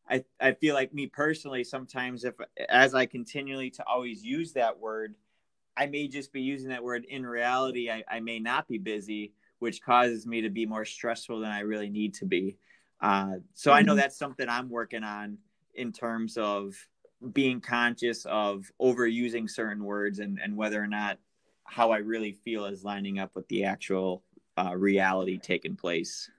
i 0.08 0.24
i 0.40 0.52
feel 0.52 0.74
like 0.74 0.94
me 0.94 1.06
personally 1.06 1.62
sometimes 1.62 2.24
if 2.24 2.34
as 2.70 2.94
i 2.94 3.04
continually 3.04 3.68
to 3.68 3.84
always 3.86 4.24
use 4.24 4.54
that 4.54 4.80
word 4.80 5.14
i 5.76 5.84
may 5.84 6.08
just 6.08 6.32
be 6.32 6.40
using 6.40 6.70
that 6.70 6.82
word 6.82 7.04
in 7.04 7.26
reality 7.26 7.90
i, 7.90 8.02
I 8.10 8.20
may 8.20 8.38
not 8.38 8.66
be 8.66 8.78
busy 8.78 9.34
which 9.58 9.82
causes 9.82 10.26
me 10.26 10.42
to 10.42 10.50
be 10.50 10.66
more 10.66 10.84
stressful 10.84 11.40
than 11.40 11.50
I 11.50 11.60
really 11.60 11.88
need 11.88 12.14
to 12.14 12.24
be. 12.24 12.58
Uh, 13.00 13.36
so 13.54 13.70
mm-hmm. 13.70 13.78
I 13.78 13.82
know 13.82 13.92
mm-hmm. 13.92 14.00
that's 14.00 14.18
something 14.18 14.48
I'm 14.48 14.68
working 14.68 15.02
on 15.02 15.38
in 15.74 15.92
terms 15.92 16.36
of 16.36 16.74
being 17.32 17.60
conscious 17.60 18.24
of 18.26 18.70
overusing 18.80 19.48
certain 19.48 19.84
words 19.84 20.18
and, 20.18 20.38
and 20.42 20.56
whether 20.56 20.82
or 20.82 20.86
not 20.86 21.18
how 21.64 21.90
I 21.90 21.98
really 21.98 22.32
feel 22.32 22.66
is 22.66 22.84
lining 22.84 23.18
up 23.18 23.34
with 23.34 23.48
the 23.48 23.64
actual 23.64 24.22
uh, 24.56 24.76
reality 24.76 25.38
taking 25.38 25.76
place. 25.76 26.30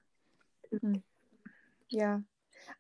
Mm-hmm. 0.73 0.95
Yeah. 1.89 2.19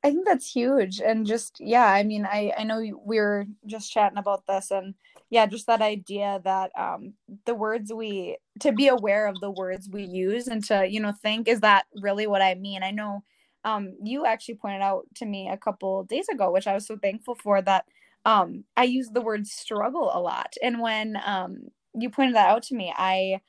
I 0.03 0.11
think 0.11 0.25
that's 0.25 0.49
huge. 0.49 0.99
And 0.99 1.25
just, 1.25 1.59
yeah, 1.59 1.85
I 1.85 2.03
mean, 2.03 2.25
I, 2.25 2.53
I 2.57 2.63
know 2.63 2.79
we 2.79 3.19
were 3.19 3.45
just 3.65 3.91
chatting 3.91 4.17
about 4.17 4.45
this 4.45 4.71
and 4.71 4.93
yeah, 5.29 5.45
just 5.45 5.67
that 5.67 5.81
idea 5.81 6.39
that 6.43 6.71
um, 6.77 7.13
the 7.45 7.55
words 7.55 7.91
we, 7.91 8.37
to 8.59 8.71
be 8.71 8.87
aware 8.87 9.27
of 9.27 9.39
the 9.39 9.51
words 9.51 9.89
we 9.89 10.03
use 10.03 10.47
and 10.47 10.63
to, 10.65 10.87
you 10.87 10.99
know, 10.99 11.11
think, 11.11 11.47
is 11.47 11.61
that 11.61 11.85
really 12.01 12.27
what 12.27 12.41
I 12.41 12.55
mean? 12.55 12.83
I 12.83 12.91
know 12.91 13.23
um, 13.67 13.95
you 14.01 14.25
actually 14.25 14.55
pointed 14.55 14.81
out 14.81 15.05
to 15.15 15.25
me 15.25 15.49
a 15.49 15.57
couple 15.57 16.03
days 16.05 16.29
ago, 16.29 16.51
which 16.51 16.67
I 16.67 16.73
was 16.73 16.87
so 16.87 16.97
thankful 16.97 17.35
for 17.35 17.61
that 17.61 17.85
um, 18.25 18.63
I 18.77 18.83
use 18.83 19.09
the 19.09 19.21
word 19.21 19.45
struggle 19.45 20.09
a 20.13 20.21
lot. 20.21 20.53
And 20.63 20.81
when 20.81 21.17
um, 21.25 21.67
you 21.93 22.09
pointed 22.09 22.35
that 22.35 22.49
out 22.49 22.63
to 22.63 22.75
me, 22.75 22.93
I, 22.95 23.41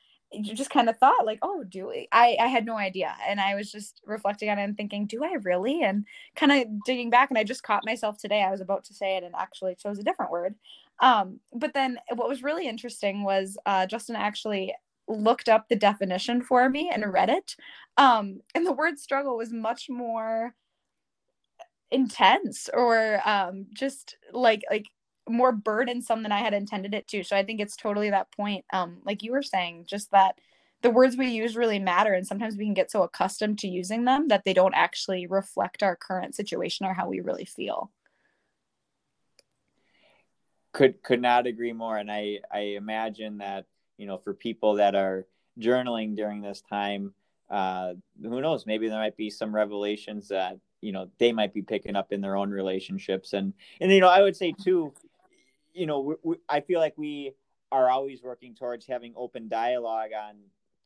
just 0.53 0.69
kind 0.69 0.89
of 0.89 0.97
thought 0.99 1.25
like 1.25 1.39
oh 1.41 1.63
do 1.67 1.91
I 2.11 2.37
I 2.39 2.47
had 2.47 2.63
no 2.63 2.77
idea. 2.77 3.15
And 3.27 3.41
I 3.41 3.55
was 3.55 3.71
just 3.71 3.99
reflecting 4.05 4.49
on 4.49 4.59
it 4.59 4.63
and 4.63 4.77
thinking 4.77 5.07
do 5.07 5.23
I 5.23 5.37
really? 5.41 5.81
And 5.81 6.05
kind 6.35 6.51
of 6.51 6.83
digging 6.85 7.09
back 7.09 7.31
and 7.31 7.37
I 7.39 7.43
just 7.43 7.63
caught 7.63 7.83
myself 7.83 8.19
today. 8.19 8.43
I 8.43 8.51
was 8.51 8.61
about 8.61 8.83
to 8.85 8.93
say 8.93 9.17
it 9.17 9.23
and 9.23 9.33
actually 9.35 9.75
chose 9.75 9.97
a 9.97 10.03
different 10.03 10.31
word. 10.31 10.53
Um 10.99 11.39
but 11.51 11.73
then 11.73 11.97
what 12.15 12.29
was 12.29 12.43
really 12.43 12.67
interesting 12.67 13.23
was 13.23 13.57
uh 13.65 13.87
Justin 13.87 14.15
actually 14.15 14.75
looked 15.09 15.49
up 15.49 15.67
the 15.67 15.75
definition 15.75 16.41
for 16.41 16.69
me 16.69 16.89
and 16.93 17.11
read 17.11 17.29
it 17.29 17.55
um 17.97 18.41
and 18.53 18.65
the 18.65 18.71
word 18.71 18.99
struggle 18.99 19.35
was 19.35 19.51
much 19.51 19.89
more 19.89 20.53
intense 21.91 22.69
or 22.73 23.19
um 23.27 23.65
just 23.73 24.17
like 24.31 24.63
like 24.69 24.85
more 25.29 25.51
burdensome 25.51 26.23
than 26.23 26.31
I 26.31 26.39
had 26.39 26.53
intended 26.53 26.93
it 26.93 27.07
to. 27.09 27.23
So 27.23 27.35
I 27.35 27.43
think 27.43 27.59
it's 27.59 27.75
totally 27.75 28.09
that 28.09 28.31
point, 28.31 28.65
um, 28.73 28.97
like 29.05 29.23
you 29.23 29.31
were 29.31 29.43
saying, 29.43 29.85
just 29.87 30.11
that 30.11 30.35
the 30.81 30.89
words 30.89 31.17
we 31.17 31.27
use 31.27 31.55
really 31.55 31.79
matter, 31.79 32.13
and 32.13 32.25
sometimes 32.25 32.55
we 32.55 32.65
can 32.65 32.73
get 32.73 32.89
so 32.89 33.03
accustomed 33.03 33.59
to 33.59 33.67
using 33.67 34.05
them 34.05 34.29
that 34.29 34.43
they 34.45 34.53
don't 34.53 34.73
actually 34.73 35.27
reflect 35.27 35.83
our 35.83 35.95
current 35.95 36.35
situation 36.35 36.85
or 36.85 36.93
how 36.93 37.07
we 37.07 37.19
really 37.19 37.45
feel. 37.45 37.91
Could 40.71 41.03
could 41.03 41.21
not 41.21 41.47
agree 41.47 41.73
more, 41.73 41.97
and 41.97 42.11
I 42.11 42.39
I 42.51 42.59
imagine 42.59 43.39
that 43.39 43.65
you 43.99 44.07
know 44.07 44.17
for 44.17 44.33
people 44.33 44.75
that 44.75 44.95
are 44.95 45.27
journaling 45.59 46.15
during 46.15 46.41
this 46.41 46.61
time, 46.61 47.13
uh, 47.51 47.93
who 48.19 48.41
knows, 48.41 48.65
maybe 48.65 48.89
there 48.89 48.97
might 48.97 49.17
be 49.17 49.29
some 49.29 49.53
revelations 49.53 50.29
that 50.29 50.57
you 50.81 50.91
know 50.91 51.11
they 51.19 51.31
might 51.31 51.53
be 51.53 51.61
picking 51.61 51.95
up 51.95 52.11
in 52.11 52.21
their 52.21 52.35
own 52.35 52.49
relationships. 52.49 53.33
And 53.33 53.53
and 53.79 53.91
you 53.91 53.99
know 53.99 54.09
i 54.09 54.23
would 54.23 54.35
say 54.35 54.53
too 54.53 54.93
you 55.73 55.85
know, 55.85 55.99
we, 56.01 56.15
we, 56.23 56.35
I 56.47 56.61
feel 56.61 56.79
like 56.79 56.97
we 56.97 57.33
are 57.71 57.89
always 57.89 58.23
working 58.23 58.55
towards 58.55 58.85
having 58.85 59.13
open 59.15 59.47
dialogue 59.47 60.09
on 60.19 60.35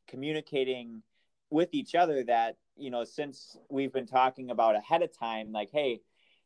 communicating 0.08 1.02
with 1.50 1.70
each 1.72 1.96
other 1.96 2.24
that, 2.26 2.58
you 2.76 2.90
know, 2.90 3.04
since 3.04 3.58
we've 3.70 3.94
been 3.94 4.06
talking 4.06 4.50
about 4.52 4.76
ahead 4.76 5.02
of 5.02 5.18
time, 5.18 5.52
like, 5.52 5.70
hey, 5.72 6.02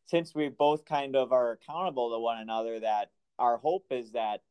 since 0.05 0.36
we 0.36 0.50
both 0.50 0.86
kind 0.86 1.15
of 1.15 1.31
are 1.31 1.51
accountable 1.51 2.12
to 2.12 2.19
one 2.19 2.38
another, 2.39 2.79
that 2.79 3.12
our 3.39 3.57
hope 3.57 3.86
is 3.91 4.12
that 4.12 4.41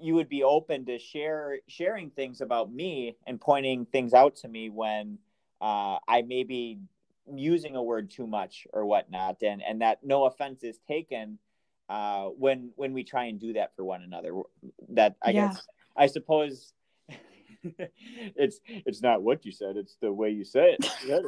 you 0.00 0.14
would 0.14 0.28
be 0.28 0.42
open 0.42 0.86
to 0.86 0.98
share 0.98 1.58
sharing 1.68 2.10
things 2.10 2.40
about 2.40 2.72
me 2.72 3.16
and 3.26 3.40
pointing 3.40 3.86
things 3.86 4.12
out 4.14 4.36
to 4.36 4.48
me 4.48 4.70
when 4.70 5.18
uh, 5.60 5.98
I 6.06 6.22
may 6.22 6.44
be 6.44 6.78
using 7.34 7.76
a 7.76 7.82
word 7.82 8.10
too 8.10 8.26
much 8.26 8.66
or 8.72 8.84
whatnot, 8.84 9.42
and 9.42 9.62
and 9.62 9.80
that 9.80 10.00
no 10.02 10.24
offense 10.24 10.62
is 10.62 10.78
taken 10.86 11.38
uh, 11.88 12.26
when 12.26 12.70
when 12.76 12.92
we 12.92 13.04
try 13.04 13.24
and 13.24 13.40
do 13.40 13.54
that 13.54 13.74
for 13.76 13.84
one 13.84 14.02
another. 14.02 14.32
That 14.90 15.16
I 15.22 15.30
yeah. 15.30 15.48
guess 15.48 15.66
I 15.96 16.06
suppose 16.06 16.72
it's 17.62 18.60
it's 18.66 19.02
not 19.02 19.22
what 19.22 19.44
you 19.44 19.52
said; 19.52 19.76
it's 19.76 19.96
the 20.00 20.12
way 20.12 20.30
you 20.30 20.44
say 20.44 20.76
it. 20.78 20.86
You 21.06 21.14
it. 21.16 21.24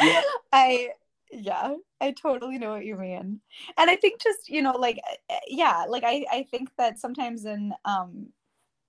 Yeah. 0.00 0.22
I 0.52 0.88
yeah 1.32 1.74
i 2.00 2.12
totally 2.12 2.58
know 2.58 2.70
what 2.72 2.84
you 2.84 2.96
mean. 2.96 3.40
And 3.78 3.90
i 3.90 3.96
think 3.96 4.20
just 4.20 4.48
you 4.48 4.62
know 4.62 4.72
like 4.72 5.00
eh, 5.30 5.38
yeah 5.48 5.84
like 5.88 6.04
i 6.04 6.24
i 6.30 6.46
think 6.50 6.70
that 6.78 6.98
sometimes 6.98 7.44
in 7.44 7.72
um 7.84 8.28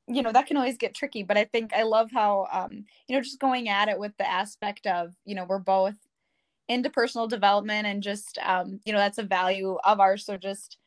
you 0.08 0.22
know 0.22 0.32
that 0.32 0.48
can 0.48 0.58
always 0.58 0.78
get 0.78 0.94
tricky 0.94 1.24
but 1.24 1.38
i 1.38 1.46
think 1.46 1.74
i 1.74 1.84
love 1.84 2.12
how 2.12 2.48
um 2.52 2.84
you 3.08 3.16
know 3.16 3.22
just 3.22 3.40
going 3.40 3.70
at 3.70 3.88
it 3.88 3.98
with 3.98 4.12
the 4.18 4.30
aspect 4.30 4.86
of 4.86 5.14
you 5.26 5.34
know 5.34 5.46
we're 5.48 5.60
both 5.60 5.96
into 6.70 6.90
personal 6.90 7.28
development 7.28 7.88
and 7.88 8.02
just 8.04 8.38
um, 8.44 8.80
you 8.86 8.94
know 8.94 9.00
that's 9.00 9.18
a 9.18 9.24
value 9.24 9.78
of 9.84 10.00
ours. 10.00 10.26
So 10.26 10.38
just 10.38 10.78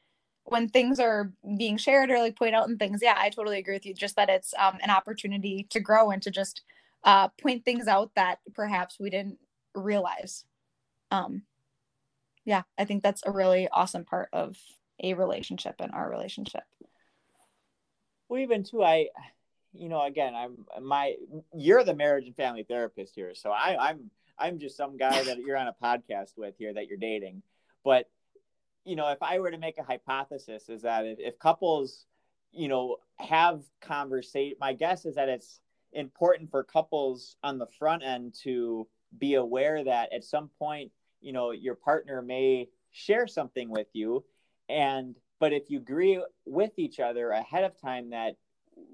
when 0.44 0.68
things 0.68 1.00
are 1.00 1.32
being 1.56 1.76
shared 1.76 2.10
or 2.10 2.18
like 2.18 2.36
point 2.36 2.54
out 2.54 2.68
and 2.68 2.78
things 2.78 3.00
yeah 3.02 3.16
i 3.18 3.28
totally 3.30 3.58
agree 3.58 3.74
with 3.74 3.86
you. 3.86 3.94
Just 3.94 4.16
that 4.16 4.28
it's 4.28 4.54
um, 4.58 4.78
an 4.82 4.90
opportunity 4.90 5.66
to 5.70 5.80
grow 5.80 6.10
and 6.10 6.22
to 6.22 6.30
just 6.30 6.62
uh, 7.04 7.28
point 7.40 7.64
things 7.64 7.86
out 7.86 8.10
that 8.16 8.38
perhaps 8.54 8.98
we 8.98 9.10
didn't 9.10 9.38
realize 9.74 10.44
um, 11.10 11.42
yeah 12.44 12.62
i 12.78 12.84
think 12.84 13.02
that's 13.02 13.22
a 13.26 13.30
really 13.30 13.68
awesome 13.72 14.04
part 14.04 14.28
of 14.32 14.56
a 15.02 15.14
relationship 15.14 15.74
and 15.78 15.92
our 15.92 16.10
relationship 16.10 16.62
well 18.28 18.40
even 18.40 18.64
too 18.64 18.82
i 18.82 19.08
you 19.72 19.88
know 19.88 20.02
again 20.02 20.34
i'm 20.34 20.64
my 20.82 21.14
you're 21.54 21.84
the 21.84 21.94
marriage 21.94 22.26
and 22.26 22.36
family 22.36 22.62
therapist 22.62 23.14
here 23.14 23.34
so 23.34 23.50
i 23.50 23.90
i'm 23.90 24.10
I'm 24.38 24.58
just 24.58 24.76
some 24.76 24.96
guy 24.96 25.22
that 25.22 25.38
you're 25.38 25.56
on 25.56 25.68
a 25.68 25.74
podcast 25.82 26.36
with 26.36 26.54
here 26.58 26.72
that 26.74 26.88
you're 26.88 26.98
dating. 26.98 27.42
But 27.84 28.08
you 28.84 28.96
know, 28.96 29.08
if 29.10 29.22
I 29.22 29.38
were 29.38 29.50
to 29.50 29.58
make 29.58 29.78
a 29.78 29.82
hypothesis, 29.82 30.68
is 30.68 30.82
that 30.82 31.06
if, 31.06 31.18
if 31.18 31.38
couples, 31.38 32.06
you 32.52 32.68
know, 32.68 32.98
have 33.16 33.62
conversation, 33.80 34.56
my 34.60 34.74
guess 34.74 35.04
is 35.04 35.16
that 35.16 35.28
it's 35.28 35.60
important 35.92 36.50
for 36.50 36.62
couples 36.62 37.36
on 37.42 37.58
the 37.58 37.66
front 37.78 38.04
end 38.04 38.34
to 38.42 38.86
be 39.16 39.34
aware 39.34 39.82
that 39.84 40.12
at 40.12 40.24
some 40.24 40.50
point, 40.58 40.92
you 41.20 41.32
know, 41.32 41.50
your 41.50 41.74
partner 41.74 42.22
may 42.22 42.68
share 42.92 43.26
something 43.26 43.70
with 43.70 43.88
you, 43.92 44.24
and 44.68 45.16
but 45.38 45.52
if 45.52 45.70
you 45.70 45.78
agree 45.78 46.22
with 46.44 46.72
each 46.78 46.98
other 46.98 47.30
ahead 47.30 47.64
of 47.64 47.80
time 47.80 48.10
that 48.10 48.36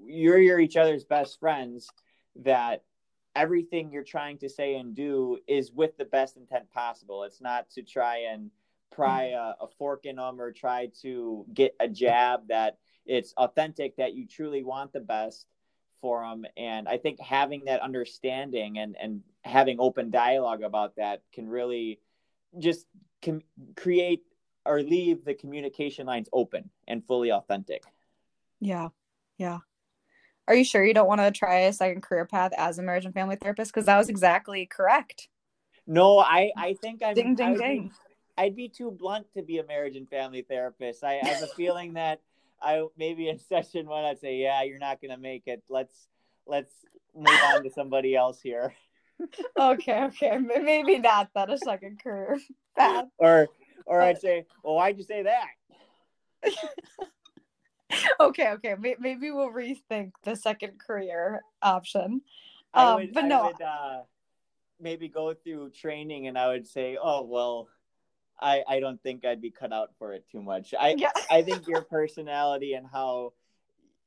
you're, 0.05 0.39
you're 0.39 0.59
each 0.59 0.77
other's 0.77 1.05
best 1.05 1.39
friends, 1.39 1.89
that 2.37 2.83
everything 3.35 3.91
you're 3.91 4.03
trying 4.03 4.37
to 4.39 4.49
say 4.49 4.75
and 4.75 4.95
do 4.95 5.37
is 5.47 5.71
with 5.71 5.97
the 5.97 6.05
best 6.05 6.37
intent 6.37 6.69
possible. 6.71 7.23
It's 7.23 7.41
not 7.41 7.69
to 7.71 7.81
try 7.81 8.25
and 8.31 8.51
pry 8.91 9.29
a, 9.29 9.53
a, 9.63 9.67
fork 9.79 10.05
in 10.05 10.17
them 10.17 10.39
or 10.39 10.51
try 10.51 10.89
to 11.01 11.45
get 11.53 11.75
a 11.79 11.87
jab 11.87 12.47
that 12.47 12.77
it's 13.05 13.33
authentic 13.37 13.95
that 13.97 14.13
you 14.13 14.27
truly 14.27 14.63
want 14.63 14.93
the 14.93 14.99
best 14.99 15.47
for 15.99 16.21
them 16.21 16.45
and 16.57 16.87
i 16.87 16.97
think 16.97 17.19
having 17.19 17.63
that 17.65 17.81
understanding 17.81 18.77
and 18.77 18.95
and 19.01 19.21
having 19.43 19.77
open 19.79 20.09
dialogue 20.09 20.63
about 20.63 20.95
that 20.95 21.21
can 21.33 21.47
really 21.47 21.99
just 22.59 22.85
create 23.75 24.23
or 24.65 24.81
leave 24.81 25.25
the 25.25 25.33
communication 25.33 26.05
lines 26.05 26.29
open 26.31 26.69
and 26.87 27.05
fully 27.05 27.31
authentic 27.31 27.83
yeah 28.59 28.89
yeah 29.37 29.59
are 30.47 30.55
you 30.55 30.63
sure 30.63 30.83
you 30.83 30.93
don't 30.93 31.07
want 31.07 31.21
to 31.21 31.31
try 31.31 31.59
a 31.59 31.73
second 31.73 32.01
career 32.01 32.25
path 32.25 32.51
as 32.57 32.77
a 32.77 32.81
marriage 32.81 33.05
and 33.05 33.13
family 33.13 33.37
therapist? 33.37 33.71
Because 33.71 33.85
that 33.85 33.97
was 33.97 34.09
exactly 34.09 34.65
correct. 34.65 35.29
No, 35.87 36.19
I 36.19 36.51
I 36.57 36.73
think 36.73 37.01
I'm 37.03 37.13
ding 37.13 37.35
ding 37.35 37.53
I'd 37.53 37.57
ding. 37.57 37.83
Be, 37.83 37.91
I'd 38.37 38.55
be 38.55 38.67
too 38.67 38.91
blunt 38.91 39.27
to 39.35 39.41
be 39.41 39.59
a 39.59 39.65
marriage 39.65 39.95
and 39.95 40.09
family 40.09 40.41
therapist. 40.41 41.03
I, 41.03 41.19
I 41.19 41.27
have 41.27 41.43
a 41.43 41.47
feeling 41.47 41.93
that 41.95 42.21
I 42.61 42.85
maybe 42.97 43.29
in 43.29 43.39
session 43.49 43.87
one 43.87 44.03
I'd 44.03 44.19
say, 44.19 44.35
yeah, 44.35 44.63
you're 44.63 44.79
not 44.79 45.01
gonna 45.01 45.17
make 45.17 45.43
it. 45.45 45.63
Let's 45.69 46.07
let's 46.45 46.73
move 47.15 47.39
on 47.53 47.63
to 47.63 47.69
somebody 47.69 48.15
else 48.15 48.41
here. 48.41 48.73
Okay, 49.59 50.03
okay, 50.05 50.37
maybe 50.37 50.99
not 50.99 51.29
that 51.35 51.49
a 51.49 51.57
second 51.57 51.99
career 52.01 52.39
path. 52.77 53.05
Or 53.17 53.47
or 53.85 54.01
I'd 54.01 54.19
say, 54.19 54.45
well, 54.63 54.75
why'd 54.75 54.97
you 54.97 55.03
say 55.03 55.23
that? 55.23 55.47
okay, 58.19 58.51
okay. 58.51 58.75
Maybe 58.79 59.31
we'll 59.31 59.51
rethink 59.51 60.11
the 60.23 60.35
second 60.35 60.79
career 60.79 61.41
option. 61.61 62.21
Um, 62.73 62.95
would, 62.95 63.13
but 63.13 63.25
no, 63.25 63.47
would, 63.47 63.61
uh, 63.61 64.01
maybe 64.79 65.07
go 65.07 65.33
through 65.33 65.71
training, 65.71 66.27
and 66.27 66.37
I 66.37 66.47
would 66.47 66.67
say, 66.67 66.97
oh 67.01 67.23
well, 67.23 67.67
I 68.39 68.63
I 68.67 68.79
don't 68.79 69.01
think 69.01 69.25
I'd 69.25 69.41
be 69.41 69.51
cut 69.51 69.73
out 69.73 69.91
for 69.99 70.13
it 70.13 70.25
too 70.31 70.41
much. 70.41 70.73
I 70.79 70.95
yeah. 70.97 71.11
I 71.29 71.41
think 71.41 71.67
your 71.67 71.81
personality 71.81 72.73
and 72.73 72.87
how 72.91 73.33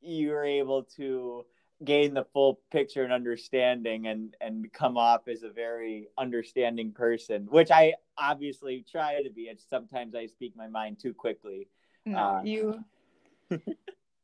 you're 0.00 0.44
able 0.44 0.84
to 0.96 1.44
gain 1.84 2.14
the 2.14 2.24
full 2.32 2.60
picture 2.72 3.04
and 3.04 3.12
understanding 3.12 4.06
and 4.06 4.34
and 4.40 4.72
come 4.72 4.96
off 4.96 5.28
as 5.28 5.42
a 5.42 5.50
very 5.50 6.08
understanding 6.16 6.90
person 6.90 7.46
which 7.50 7.70
i 7.70 7.92
obviously 8.18 8.84
try 8.90 9.22
to 9.22 9.30
be. 9.30 9.42
It's 9.42 9.68
sometimes 9.68 10.14
i 10.14 10.26
speak 10.26 10.54
my 10.56 10.68
mind 10.68 10.98
too 11.00 11.14
quickly. 11.14 11.68
No, 12.04 12.18
uh, 12.18 12.42
you 12.44 12.84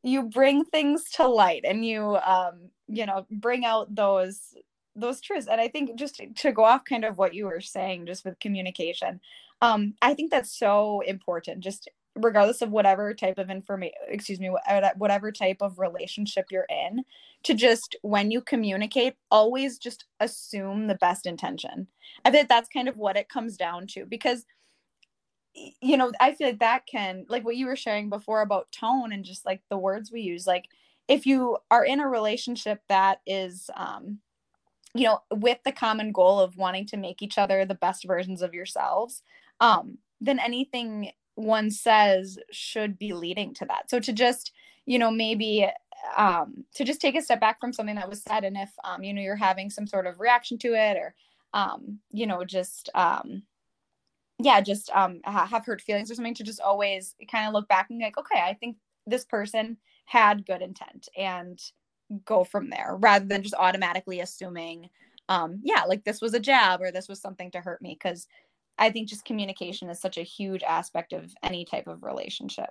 you 0.03 0.25
bring 0.25 0.65
things 0.65 1.11
to 1.15 1.27
light 1.27 1.63
and 1.65 1.85
you 1.85 2.17
um 2.17 2.71
you 2.89 3.07
know 3.07 3.27
bring 3.31 3.65
out 3.65 3.95
those 3.95 4.55
those 4.95 5.21
truths. 5.21 5.47
And 5.51 5.61
i 5.61 5.69
think 5.69 5.97
just 5.97 6.23
to 6.37 6.53
go 6.53 6.65
off 6.65 6.85
kind 6.85 7.05
of 7.05 7.19
what 7.19 7.35
you 7.35 7.47
were 7.47 7.61
saying 7.61 8.07
just 8.07 8.25
with 8.25 8.39
communication 8.39 9.21
um 9.61 9.95
i 10.03 10.15
think 10.15 10.31
that's 10.31 10.57
so 10.57 11.01
important. 11.01 11.61
Just 11.61 11.89
regardless 12.17 12.61
of 12.61 12.71
whatever 12.71 13.15
type 13.15 13.39
of 13.39 13.49
information 13.49 13.95
excuse 14.09 14.39
me 14.39 14.51
whatever 14.97 15.33
type 15.33 15.57
of 15.61 15.79
relationship 15.79 16.47
you're 16.51 16.67
in 16.69 17.03
to 17.43 17.55
just 17.55 17.97
when 18.03 18.31
you 18.31 18.41
communicate 18.41 19.15
always 19.31 19.79
just 19.79 20.05
assume 20.21 20.87
the 20.87 20.95
best 20.97 21.27
intention. 21.27 21.87
I 22.25 22.31
think 22.31 22.49
that's 22.49 22.69
kind 22.69 22.89
of 22.89 22.99
what 22.99 23.17
it 23.17 23.29
comes 23.29 23.57
down 23.57 23.87
to 23.89 24.05
because 24.07 24.45
you 25.55 25.97
know 25.99 26.11
i 26.19 26.33
feel 26.33 26.49
like 26.49 26.61
that 26.61 26.87
can 26.87 27.27
like 27.29 27.45
what 27.45 27.57
you 27.57 27.67
were 27.67 27.77
sharing 27.77 28.09
before 28.09 28.41
about 28.41 28.73
tone 28.73 29.13
and 29.13 29.23
just 29.23 29.45
like 29.45 29.61
the 29.69 29.77
words 29.77 30.11
we 30.11 30.23
use 30.23 30.47
like 30.47 30.65
if 31.09 31.27
you 31.27 31.59
are 31.71 31.85
in 31.85 32.01
a 32.01 32.09
relationship 32.09 32.81
that 32.89 33.21
is 33.27 33.69
um 33.77 34.19
you 34.95 35.05
know 35.05 35.21
with 35.31 35.59
the 35.65 35.73
common 35.73 36.11
goal 36.11 36.41
of 36.41 36.57
wanting 36.57 36.87
to 36.87 36.97
make 36.97 37.21
each 37.21 37.37
other 37.37 37.67
the 37.67 37.75
best 37.75 38.07
versions 38.07 38.41
of 38.41 38.55
yourselves 38.55 39.23
um 39.61 39.99
then 40.23 40.39
anything 40.39 41.11
one 41.35 41.71
says 41.71 42.39
should 42.51 42.99
be 42.99 43.13
leading 43.13 43.55
to 43.55 43.65
that. 43.67 43.91
So 43.91 44.01
to 44.01 44.13
just 44.13 44.53
you 44.87 44.99
know 44.99 45.11
maybe 45.11 45.69
um 46.17 46.65
to 46.75 46.85
just 46.85 47.01
take 47.01 47.15
a 47.15 47.23
step 47.23 47.41
back 47.41 47.61
from 47.61 47.73
something 47.73 47.95
that 47.95 48.09
was 48.09 48.23
said 48.23 48.45
and 48.45 48.57
if 48.57 48.71
um 48.85 49.05
you 49.05 49.15
know 49.15 49.23
you're 49.23 49.37
having 49.37 49.71
some 49.71 49.87
sort 49.87 50.07
of 50.07 50.19
reaction 50.19 50.59
to 50.59 50.75
it 50.75 50.97
or 50.97 51.15
um 51.55 51.99
you 52.11 52.27
know 52.27 52.45
just 52.45 52.91
um 52.95 53.43
yeah 54.41 54.61
just 54.61 54.91
um 54.91 55.21
have 55.25 55.65
hurt 55.65 55.81
feelings 55.81 56.11
or 56.11 56.15
something 56.15 56.35
to 56.35 56.43
just 56.43 56.61
always 56.61 57.15
kind 57.31 57.47
of 57.47 57.53
look 57.53 57.69
back 57.69 57.89
and 57.91 58.01
like 58.01 58.19
okay 58.19 58.41
i 58.41 58.55
think 58.55 58.77
this 59.07 59.25
person 59.25 59.77
had 60.07 60.47
good 60.47 60.63
intent 60.63 61.09
and 61.17 61.61
go 62.25 62.45
from 62.45 62.69
there 62.69 62.97
rather 62.99 63.25
than 63.25 63.43
just 63.43 63.55
automatically 63.55 64.21
assuming 64.21 64.89
um 65.29 65.61
yeah 65.63 65.85
like 65.85 66.05
this 66.05 66.21
was 66.21 66.35
a 66.35 66.41
jab 66.41 66.81
or 66.81 66.91
this 66.91 67.09
was 67.09 67.21
something 67.21 67.51
to 67.51 67.61
hurt 67.61 67.81
me 67.81 67.97
because 68.01 68.27
i 68.83 68.91
think 68.91 69.09
just 69.09 69.25
communication 69.25 69.89
is 69.89 70.01
such 70.01 70.19
a 70.19 70.23
huge 70.23 70.63
aspect 70.63 71.13
of 71.13 71.33
any 71.43 71.65
type 71.65 71.87
of 71.87 72.03
relationship 72.03 72.71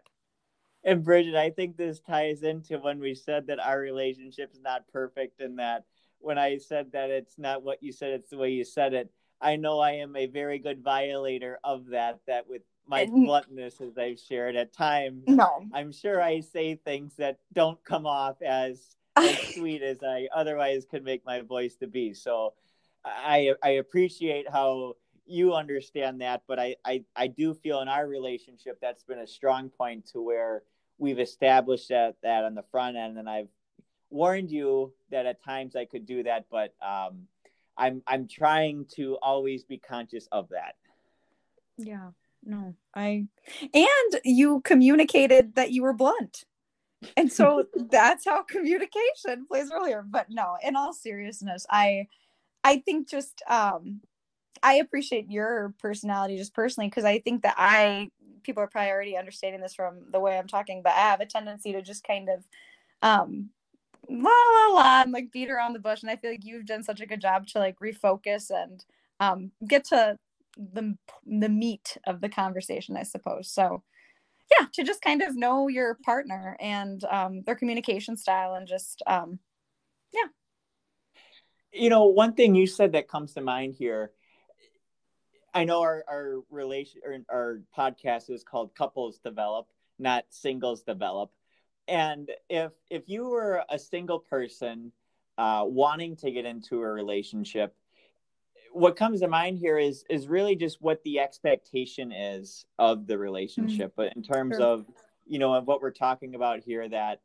and 0.84 1.04
bridget 1.04 1.36
i 1.36 1.50
think 1.50 1.78
this 1.78 2.00
ties 2.00 2.44
into 2.44 2.78
when 2.80 3.00
we 3.00 3.14
said 3.16 3.48
that 3.48 3.60
our 3.60 3.80
relationship 3.80 4.52
is 4.54 4.62
not 4.62 4.88
perfect 4.92 5.42
and 5.42 5.60
that 5.60 5.86
when 6.20 6.38
i 6.38 6.58
said 6.58 6.92
that 6.92 7.10
it's 7.10 7.38
not 7.38 7.64
what 7.64 7.82
you 7.82 7.92
said 7.92 8.12
it's 8.12 8.30
the 8.30 8.38
way 8.38 8.52
you 8.52 8.64
said 8.64 8.94
it 8.94 9.10
i 9.42 9.56
know 9.56 9.80
i 9.80 9.92
am 9.92 10.16
a 10.16 10.28
very 10.28 10.60
good 10.60 10.84
violator 10.84 11.60
of 11.64 11.88
that 11.88 12.20
that 12.28 12.48
with 12.48 12.62
my 12.88 13.06
bluntness 13.06 13.80
as 13.82 13.98
I've 13.98 14.20
shared 14.20 14.56
at 14.56 14.74
times. 14.74 15.24
No. 15.28 15.66
I'm 15.74 15.92
sure 15.92 16.22
I 16.22 16.42
say 16.42 16.76
things 16.76 17.16
that 17.18 17.40
don't 17.54 17.82
come 17.84 18.06
off 18.06 18.42
as 18.42 18.96
as 19.16 19.38
sweet 19.56 19.82
as 19.82 20.04
I 20.04 20.28
otherwise 20.34 20.86
could 20.90 21.04
make 21.04 21.26
my 21.26 21.42
voice 21.42 21.76
to 21.78 21.88
be. 21.88 22.14
So 22.14 22.54
I 23.06 23.54
I 23.64 23.70
appreciate 23.72 24.50
how 24.50 24.96
you 25.26 25.54
understand 25.54 26.22
that, 26.22 26.44
but 26.48 26.60
I, 26.60 26.76
I, 26.86 27.04
I 27.16 27.28
do 27.28 27.54
feel 27.54 27.82
in 27.82 27.88
our 27.88 28.08
relationship 28.08 28.80
that's 28.82 29.04
been 29.04 29.20
a 29.20 29.28
strong 29.28 29.70
point 29.70 30.08
to 30.12 30.22
where 30.22 30.64
we've 30.98 31.20
established 31.20 31.90
that 31.90 32.16
that 32.22 32.44
on 32.44 32.54
the 32.54 32.64
front 32.72 32.96
end 32.96 33.18
and 33.18 33.28
I've 33.30 33.48
warned 34.10 34.52
you 34.52 34.94
that 35.10 35.26
at 35.26 35.44
times 35.44 35.76
I 35.76 35.86
could 35.86 36.06
do 36.06 36.24
that, 36.24 36.46
but 36.52 36.74
um 36.82 37.28
I'm 37.78 38.04
I'm 38.06 38.28
trying 38.28 38.86
to 38.96 39.18
always 39.22 39.64
be 39.64 39.78
conscious 39.78 40.28
of 40.32 40.50
that. 40.50 40.76
Yeah. 41.78 42.12
No. 42.44 42.76
I 42.96 43.28
and 43.74 44.22
you 44.24 44.62
communicated 44.62 45.56
that 45.56 45.72
you 45.72 45.84
were 45.84 45.94
blunt 45.94 46.46
and 47.18 47.32
so 47.32 47.66
that's 47.90 48.26
how 48.26 48.44
communication 48.44 49.46
plays 49.48 49.72
earlier 49.72 50.04
but 50.08 50.28
no 50.30 50.58
in 50.64 50.76
all 50.76 50.94
seriousness 50.94 51.66
i 51.70 52.08
i 52.64 52.78
think 52.78 53.10
just 53.10 53.42
um 53.48 54.02
i 54.64 54.76
appreciate 54.76 55.30
your 55.30 55.74
personality 55.80 56.38
just 56.38 56.54
personally 56.54 56.90
because 56.90 57.06
i 57.06 57.20
think 57.20 57.44
that 57.44 57.56
i 57.58 58.10
people 58.44 58.62
are 58.64 58.68
probably 58.68 58.92
already 58.92 59.18
understanding 59.18 59.62
this 59.62 59.74
from 59.74 60.00
the 60.12 60.20
way 60.20 60.38
i'm 60.38 60.48
talking 60.48 60.82
but 60.84 60.94
i 60.94 61.00
have 61.00 61.22
a 61.22 61.26
tendency 61.26 61.72
to 61.72 61.82
just 61.82 62.04
kind 62.04 62.30
of 62.30 62.44
um 63.02 63.50
la 64.10 64.30
la 64.30 64.76
la 64.76 65.02
and 65.02 65.12
like 65.12 65.32
beat 65.32 65.50
around 65.50 65.74
the 65.74 65.80
bush 65.80 66.02
and 66.02 66.12
i 66.12 66.16
feel 66.16 66.32
like 66.32 66.46
you've 66.46 66.66
done 66.66 66.84
such 66.84 67.02
a 67.02 67.06
good 67.06 67.22
job 67.22 67.46
to 67.48 67.60
like 67.60 67.78
refocus 67.80 68.50
and 68.50 68.86
um 69.20 69.52
get 69.68 69.84
to 69.86 70.18
the 70.58 70.98
the 71.26 71.50
meat 71.50 71.98
of 72.06 72.20
the 72.22 72.30
conversation 72.30 72.98
i 72.98 73.04
suppose. 73.04 73.50
So 73.50 73.84
yeah 74.60 74.68
to 74.74 74.84
just 74.84 75.02
kind 75.02 75.22
of 75.22 75.36
know 75.36 75.68
your 75.68 75.98
partner 76.04 76.58
and 76.60 77.04
um, 77.06 77.44
their 77.46 77.56
communication 77.56 78.18
style 78.18 78.56
and 78.56 78.68
just 78.68 79.02
um, 79.08 79.40
yeah. 80.14 80.28
You 81.72 81.90
know 81.90 82.06
one 82.06 82.34
thing 82.34 82.56
you 82.56 82.68
said 82.68 82.92
that 82.94 83.08
comes 83.08 83.34
to 83.34 83.42
mind 83.42 83.76
here 83.76 84.12
i 85.54 85.64
know 85.64 85.82
our 85.82 86.04
our 86.08 86.40
relation 86.50 87.02
or 87.04 87.18
our 87.30 87.62
podcast 87.78 88.30
is 88.30 88.44
called 88.44 88.74
couples 88.76 89.20
develop 89.20 89.68
not 90.00 90.26
singles 90.30 90.84
develop 90.84 91.32
and 91.88 92.32
if 92.50 92.72
if 92.90 93.08
you 93.08 93.28
were 93.28 93.64
a 93.70 93.80
single 93.80 94.20
person 94.20 94.92
uh, 95.38 95.64
wanting 95.66 96.16
to 96.16 96.30
get 96.30 96.46
into 96.46 96.82
a 96.82 96.88
relationship 96.88 97.76
what 98.74 98.96
comes 98.96 99.22
to 99.22 99.28
mind 99.28 99.58
here 99.58 99.78
is 99.78 100.04
is 100.10 100.28
really 100.28 100.56
just 100.56 100.82
what 100.82 101.02
the 101.04 101.20
expectation 101.20 102.12
is 102.12 102.66
of 102.80 103.08
the 103.08 103.18
relationship 103.18 103.92
mm-hmm. 103.92 104.08
but 104.08 104.16
in 104.16 104.24
terms 104.24 104.58
sure. 104.58 104.66
of 104.66 104.86
you 105.26 105.40
know 105.40 105.54
of 105.54 105.66
what 105.66 105.82
we're 105.82 105.92
talking 105.92 106.36
about 106.36 106.60
here 106.60 106.88
that 106.88 107.22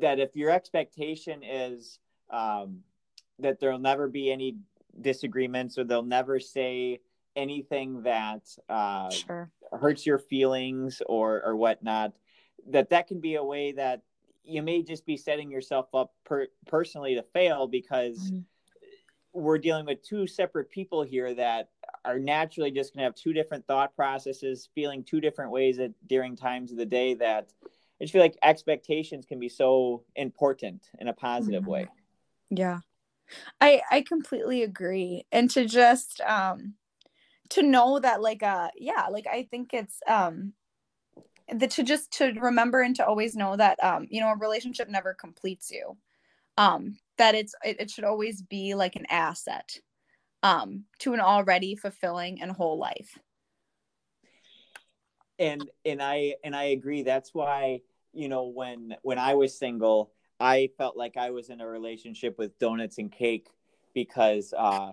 that 0.00 0.18
if 0.18 0.34
your 0.36 0.50
expectation 0.50 1.42
is 1.42 1.98
um, 2.30 2.80
that 3.38 3.60
there'll 3.60 3.78
never 3.78 4.08
be 4.08 4.30
any 4.30 4.56
disagreements 5.00 5.78
or 5.78 5.84
they'll 5.84 6.02
never 6.02 6.38
say 6.38 7.00
anything 7.36 8.02
that 8.02 8.42
uh, 8.68 9.10
sure. 9.10 9.50
hurts 9.72 10.06
your 10.06 10.18
feelings 10.18 11.02
or 11.06 11.42
or 11.44 11.56
whatnot 11.56 12.12
that 12.68 12.90
that 12.90 13.08
can 13.08 13.20
be 13.20 13.34
a 13.36 13.44
way 13.44 13.72
that 13.72 14.02
you 14.44 14.62
may 14.62 14.82
just 14.82 15.06
be 15.06 15.16
setting 15.16 15.50
yourself 15.50 15.86
up 15.94 16.12
per- 16.24 16.48
personally 16.66 17.14
to 17.14 17.22
fail 17.22 17.66
because 17.66 18.18
mm-hmm 18.18 18.40
we're 19.32 19.58
dealing 19.58 19.86
with 19.86 20.02
two 20.02 20.26
separate 20.26 20.70
people 20.70 21.02
here 21.02 21.34
that 21.34 21.70
are 22.04 22.18
naturally 22.18 22.70
just 22.70 22.92
going 22.92 23.00
to 23.00 23.04
have 23.04 23.14
two 23.14 23.32
different 23.32 23.66
thought 23.66 23.94
processes, 23.96 24.68
feeling 24.74 25.02
two 25.02 25.20
different 25.20 25.50
ways 25.50 25.78
at 25.78 25.92
during 26.06 26.36
times 26.36 26.70
of 26.70 26.78
the 26.78 26.86
day 26.86 27.14
that 27.14 27.48
I 27.62 28.04
just 28.04 28.12
feel 28.12 28.22
like 28.22 28.36
expectations 28.42 29.24
can 29.26 29.38
be 29.38 29.48
so 29.48 30.04
important 30.16 30.82
in 30.98 31.08
a 31.08 31.12
positive 31.12 31.62
mm-hmm. 31.62 31.70
way. 31.70 31.88
Yeah. 32.50 32.80
I 33.60 33.80
I 33.90 34.02
completely 34.02 34.62
agree. 34.62 35.24
And 35.32 35.48
to 35.50 35.64
just 35.64 36.20
um 36.22 36.74
to 37.52 37.62
know 37.62 37.98
that 37.98 38.20
like 38.20 38.42
uh 38.42 38.70
yeah, 38.76 39.06
like 39.10 39.26
I 39.26 39.44
think 39.50 39.72
it's 39.72 40.00
um 40.06 40.52
that 41.52 41.70
to 41.72 41.82
just 41.82 42.12
to 42.12 42.32
remember 42.40 42.80
and 42.80 42.96
to 42.96 43.06
always 43.06 43.34
know 43.34 43.56
that 43.56 43.82
um 43.82 44.06
you 44.10 44.20
know 44.20 44.28
a 44.30 44.36
relationship 44.36 44.88
never 44.88 45.14
completes 45.14 45.70
you. 45.70 45.96
Um 46.58 46.96
that 47.18 47.34
it's 47.34 47.54
it, 47.64 47.80
it 47.80 47.90
should 47.90 48.04
always 48.04 48.42
be 48.42 48.74
like 48.74 48.96
an 48.96 49.06
asset 49.08 49.78
um 50.42 50.84
to 50.98 51.14
an 51.14 51.20
already 51.20 51.76
fulfilling 51.76 52.42
and 52.42 52.50
whole 52.50 52.78
life. 52.78 53.18
And 55.38 55.70
and 55.84 56.02
i 56.02 56.34
and 56.44 56.54
i 56.54 56.64
agree. 56.64 57.02
That's 57.02 57.34
why 57.34 57.80
you 58.12 58.28
know 58.28 58.44
when 58.44 58.94
when 59.02 59.18
i 59.18 59.34
was 59.34 59.56
single 59.56 60.12
i 60.38 60.68
felt 60.76 60.96
like 60.96 61.16
i 61.16 61.30
was 61.30 61.48
in 61.48 61.60
a 61.60 61.66
relationship 61.66 62.38
with 62.38 62.58
donuts 62.58 62.98
and 62.98 63.10
cake 63.10 63.48
because 63.94 64.52
uh 64.56 64.92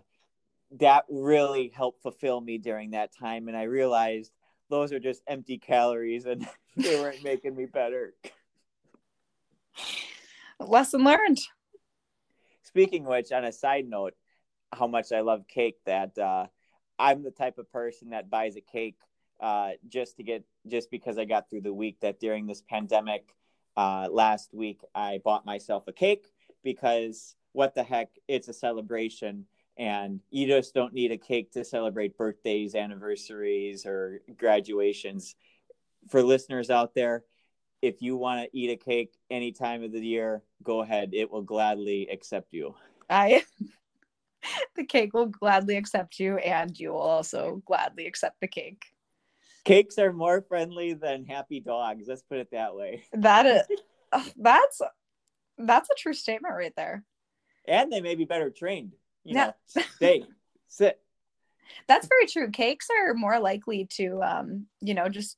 that 0.71 1.05
really 1.10 1.71
helped 1.75 2.01
fulfill 2.01 2.39
me 2.39 2.58
during 2.58 2.91
that 2.91 3.12
time 3.15 3.47
and 3.47 3.58
i 3.58 3.63
realized 3.63 4.32
those 4.69 4.93
are 4.93 4.99
just 4.99 5.21
empty 5.27 5.58
calories 5.58 6.25
and 6.25 6.47
they 6.77 6.95
weren't 6.95 7.23
making 7.23 7.55
me 7.55 7.65
better. 7.65 8.13
Lesson 10.60 11.03
learned. 11.03 11.39
Speaking 12.63 13.03
which, 13.05 13.32
on 13.32 13.45
a 13.45 13.51
side 13.51 13.88
note, 13.88 14.13
how 14.71 14.88
much 14.88 15.12
I 15.12 15.21
love 15.21 15.47
cake 15.47 15.77
that 15.86 16.17
uh, 16.17 16.45
I'm 16.99 17.23
the 17.23 17.32
type 17.32 17.58
of 17.58 17.71
person 17.71 18.12
that 18.12 18.29
buys 18.29 18.55
a 18.55 18.62
cake 18.62 18.99
uh, 19.39 19.71
just 19.88 20.17
to 20.17 20.23
get 20.23 20.43
just 20.67 20.91
because 20.91 21.17
I 21.17 21.25
got 21.25 21.49
through 21.49 21.62
the 21.62 21.73
week 21.73 22.01
that 22.01 22.19
during 22.19 22.45
this 22.45 22.62
pandemic 22.62 23.34
uh, 23.75 24.08
last 24.12 24.53
week 24.53 24.82
I 24.93 25.21
bought 25.23 25.45
myself 25.45 25.88
a 25.88 25.93
cake 25.93 26.27
because 26.63 27.36
what 27.53 27.73
the 27.73 27.84
heck 27.84 28.10
it's 28.27 28.49
a 28.49 28.53
celebration 28.53 29.45
and 29.80 30.20
you 30.30 30.46
just 30.46 30.76
don't 30.76 30.94
need 30.94 31.12
a 31.12 31.18
cake 31.18 31.52
to 31.54 31.63
celebrate 31.63 32.18
birthdays 32.18 32.76
anniversaries 32.76 33.86
or 33.88 34.22
graduations 34.38 35.36
for 36.10 36.22
listeners 36.22 36.70
out 36.70 36.94
there 36.94 37.24
if 37.82 38.02
you 38.02 38.18
want 38.18 38.44
to 38.44 38.58
eat 38.58 38.70
a 38.70 38.76
cake 38.76 39.13
any 39.30 39.52
time 39.52 39.84
of 39.84 39.92
the 39.92 40.06
year, 40.06 40.44
go 40.63 40.82
ahead. 40.82 41.12
It 41.13 41.32
will 41.32 41.42
gladly 41.42 42.08
accept 42.12 42.54
you. 42.54 42.76
I 43.10 43.44
the 44.76 44.86
cake 44.86 45.13
will 45.13 45.28
gladly 45.28 45.78
accept 45.78 46.20
you 46.20 46.38
and 46.38 46.78
you 46.78 46.92
will 46.92 47.00
also 47.00 47.62
gladly 47.65 48.06
accept 48.06 48.39
the 48.42 48.48
cake. 48.48 48.86
Cakes 49.65 49.98
are 49.98 50.13
more 50.13 50.42
friendly 50.42 50.94
than 50.94 51.26
happy 51.26 51.60
dogs. 51.60 52.06
Let's 52.08 52.24
put 52.24 52.39
it 52.39 52.52
that 52.52 52.76
way. 52.76 53.04
That 53.13 53.46
is 53.46 53.62
that's 54.38 54.82
that's 55.58 55.89
a 55.89 55.96
true 55.96 56.13
statement 56.13 56.56
right 56.56 56.74
there. 56.76 57.04
And 57.68 57.92
they 57.92 58.02
may 58.02 58.15
be 58.15 58.26
better 58.26 58.50
trained. 58.50 58.94
You 59.23 59.36
yeah. 59.36 59.51
know, 59.75 59.84
stay, 59.95 60.23
sit. 60.67 60.99
That's 61.88 62.08
very 62.08 62.25
true. 62.25 62.49
Cakes 62.49 62.88
are 62.89 63.13
more 63.13 63.39
likely 63.39 63.86
to, 63.91 64.21
um, 64.23 64.65
you 64.82 64.93
know, 64.93 65.10
just 65.10 65.38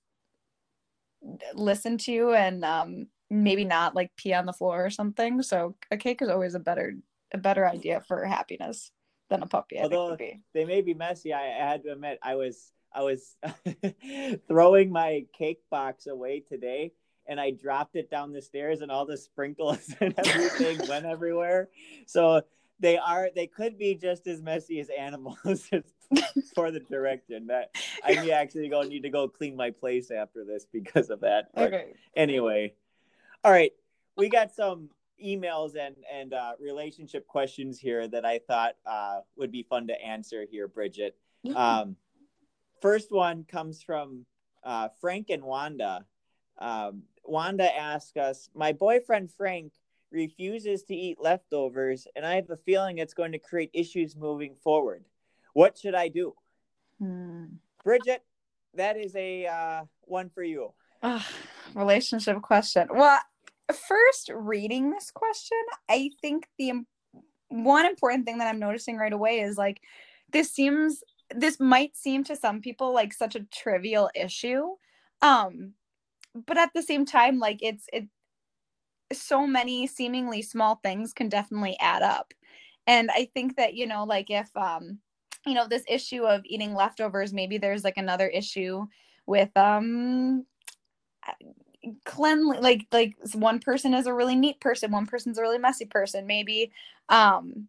listen 1.54 1.98
to 2.00 2.12
you 2.12 2.34
and 2.34 2.63
um, 2.63 3.08
maybe 3.30 3.65
not 3.65 3.96
like 3.96 4.12
pee 4.17 4.34
on 4.34 4.46
the 4.46 4.54
floor 4.54 4.86
or 4.86 4.89
something. 4.89 5.41
So 5.41 5.76
a 5.91 5.98
cake 5.98 6.22
is 6.22 6.30
always 6.30 6.56
a 6.56 6.60
better 6.60 6.94
a 7.34 7.38
better 7.38 7.67
idea 7.67 8.02
for 8.08 8.26
happiness 8.26 8.91
than 9.30 9.41
a 9.41 9.48
puppy. 9.48 9.80
I 9.80 9.84
Although 9.84 10.17
they 10.54 10.65
may 10.65 10.82
be 10.82 10.94
messy, 10.94 11.34
I, 11.34 11.46
I 11.46 11.70
had 11.70 11.84
to 11.84 11.94
admit 11.94 12.20
I 12.22 12.36
was 12.36 12.72
I 12.94 13.04
was 13.04 13.38
throwing 14.48 14.91
my 14.91 15.26
cake 15.38 15.62
box 15.70 16.08
away 16.08 16.41
today 16.41 16.91
and 17.28 17.39
I 17.39 17.52
dropped 17.52 17.96
it 17.96 18.10
down 18.10 18.34
the 18.34 18.41
stairs 18.41 18.82
and 18.82 18.91
all 18.91 19.06
the 19.06 19.17
sprinkles 19.17 19.94
and 20.02 20.13
everything 20.17 20.88
went 20.89 21.06
everywhere. 21.06 21.70
So 22.06 22.41
they 22.82 22.98
are 22.98 23.30
they 23.34 23.48
could 23.48 23.78
be 23.78 23.96
just 23.96 24.28
as 24.28 24.41
messy 24.41 24.80
as 24.80 24.89
animals 24.89 25.39
for 26.56 26.72
the 26.72 26.80
direction 26.80 27.48
that 27.48 27.74
I 28.04 28.15
need 28.15 28.32
actually 28.32 28.67
go 28.70 28.82
need 28.82 29.04
to 29.04 29.10
go 29.10 29.28
clean 29.28 29.56
my 29.56 29.70
place 29.70 30.12
after 30.12 30.44
this 30.44 30.65
because 30.72 31.10
of 31.10 31.22
that. 31.22 31.50
But 31.54 31.74
okay. 31.74 31.94
Anyway, 32.15 32.74
all 33.44 33.52
right, 33.52 33.72
we 34.17 34.30
got 34.30 34.52
some 34.54 34.89
emails 35.24 35.76
and 35.76 35.96
and 36.12 36.34
uh, 36.34 36.54
relationship 36.60 37.28
questions 37.28 37.80
here 37.80 38.08
that 38.08 38.26
I 38.26 38.39
thought 38.39 38.76
uh, 38.86 39.20
would 39.38 39.52
be 39.52 39.63
fun 39.63 39.88
to 39.88 40.02
answer 40.02 40.46
here, 40.50 40.67
Bridget. 40.67 41.15
Um, 41.56 41.96
first 42.82 43.12
one 43.12 43.46
comes 43.46 43.82
from 43.82 44.26
uh, 44.63 44.89
Frank 45.00 45.30
and 45.30 45.44
Wanda. 45.44 46.06
Um, 46.58 47.04
Wanda 47.24 47.76
asked 47.76 48.17
us, 48.17 48.50
"My 48.54 48.74
boyfriend 48.74 49.32
Frank 49.32 49.74
refuses 50.12 50.84
to 50.84 50.95
eat 50.95 51.17
leftovers, 51.19 52.08
and 52.15 52.26
I 52.26 52.36
have 52.36 52.50
a 52.50 52.58
feeling 52.58 52.97
it's 52.97 53.13
going 53.13 53.32
to 53.32 53.39
create 53.39 53.69
issues 53.74 54.15
moving 54.15 54.56
forward. 54.63 55.06
What 55.54 55.78
should 55.78 55.95
I 55.95 56.08
do? 56.08 56.34
Hmm. 57.00 57.45
Bridget, 57.84 58.24
that 58.76 58.97
is 58.97 59.15
a 59.15 59.47
uh, 59.47 59.84
one 60.02 60.30
for 60.30 60.43
you. 60.43 60.74
relationship 61.74 62.41
question. 62.41 62.88
Well, 62.93 63.19
first 63.74 64.32
reading 64.34 64.91
this 64.91 65.12
question, 65.12 65.58
I 65.89 66.12
think 66.21 66.47
the 66.58 66.84
one 67.50 67.86
important 67.86 68.26
thing 68.26 68.38
that 68.38 68.47
I'm 68.47 68.60
noticing 68.60 68.97
right 68.97 69.12
away 69.12 69.41
is 69.41 69.58
like 69.58 69.82
this 70.32 70.52
seems 70.52 71.04
this 71.36 71.60
might 71.60 71.95
seem 71.95 72.24
to 72.26 72.36
some 72.36 72.62
people 72.62 72.93
like 72.93 73.13
such 73.13 73.36
a 73.36 73.45
trivial 73.54 74.10
issue 74.15 74.67
um 75.21 75.74
but 76.45 76.58
at 76.58 76.69
the 76.74 76.82
same 76.82 77.06
time 77.06 77.39
like 77.39 77.60
it's 77.62 77.86
it 77.91 78.08
so 79.13 79.45
many 79.47 79.88
seemingly 79.88 80.41
small 80.41 80.76
things 80.84 81.13
can 81.13 81.30
definitely 81.30 81.78
add 81.80 82.02
up. 82.02 82.34
And 82.88 83.10
I 83.12 83.30
think 83.34 83.58
that, 83.58 83.74
you 83.74 83.88
know, 83.88 84.04
like 84.04 84.30
if, 84.30 84.50
um, 84.56 85.00
you 85.45 85.54
know, 85.54 85.67
this 85.67 85.84
issue 85.88 86.24
of 86.24 86.41
eating 86.45 86.74
leftovers, 86.74 87.34
maybe 87.34 87.58
there's 87.58 87.84
like 87.84 87.97
another 87.97 88.28
issue 88.28 88.86
with, 89.26 89.56
um, 89.56 90.45
cleanly 92.06 92.60
like 92.60 92.86
like 92.91 93.15
one 93.34 93.60
person 93.60 93.93
is 93.93 94.06
a 94.06 94.13
really 94.13 94.36
neat 94.36 94.60
person 94.60 94.91
one 94.91 95.08
person's 95.08 95.38
a 95.38 95.41
really 95.41 95.58
messy 95.58 95.86
person 95.86 96.28
maybe 96.28 96.71
um 97.10 97.67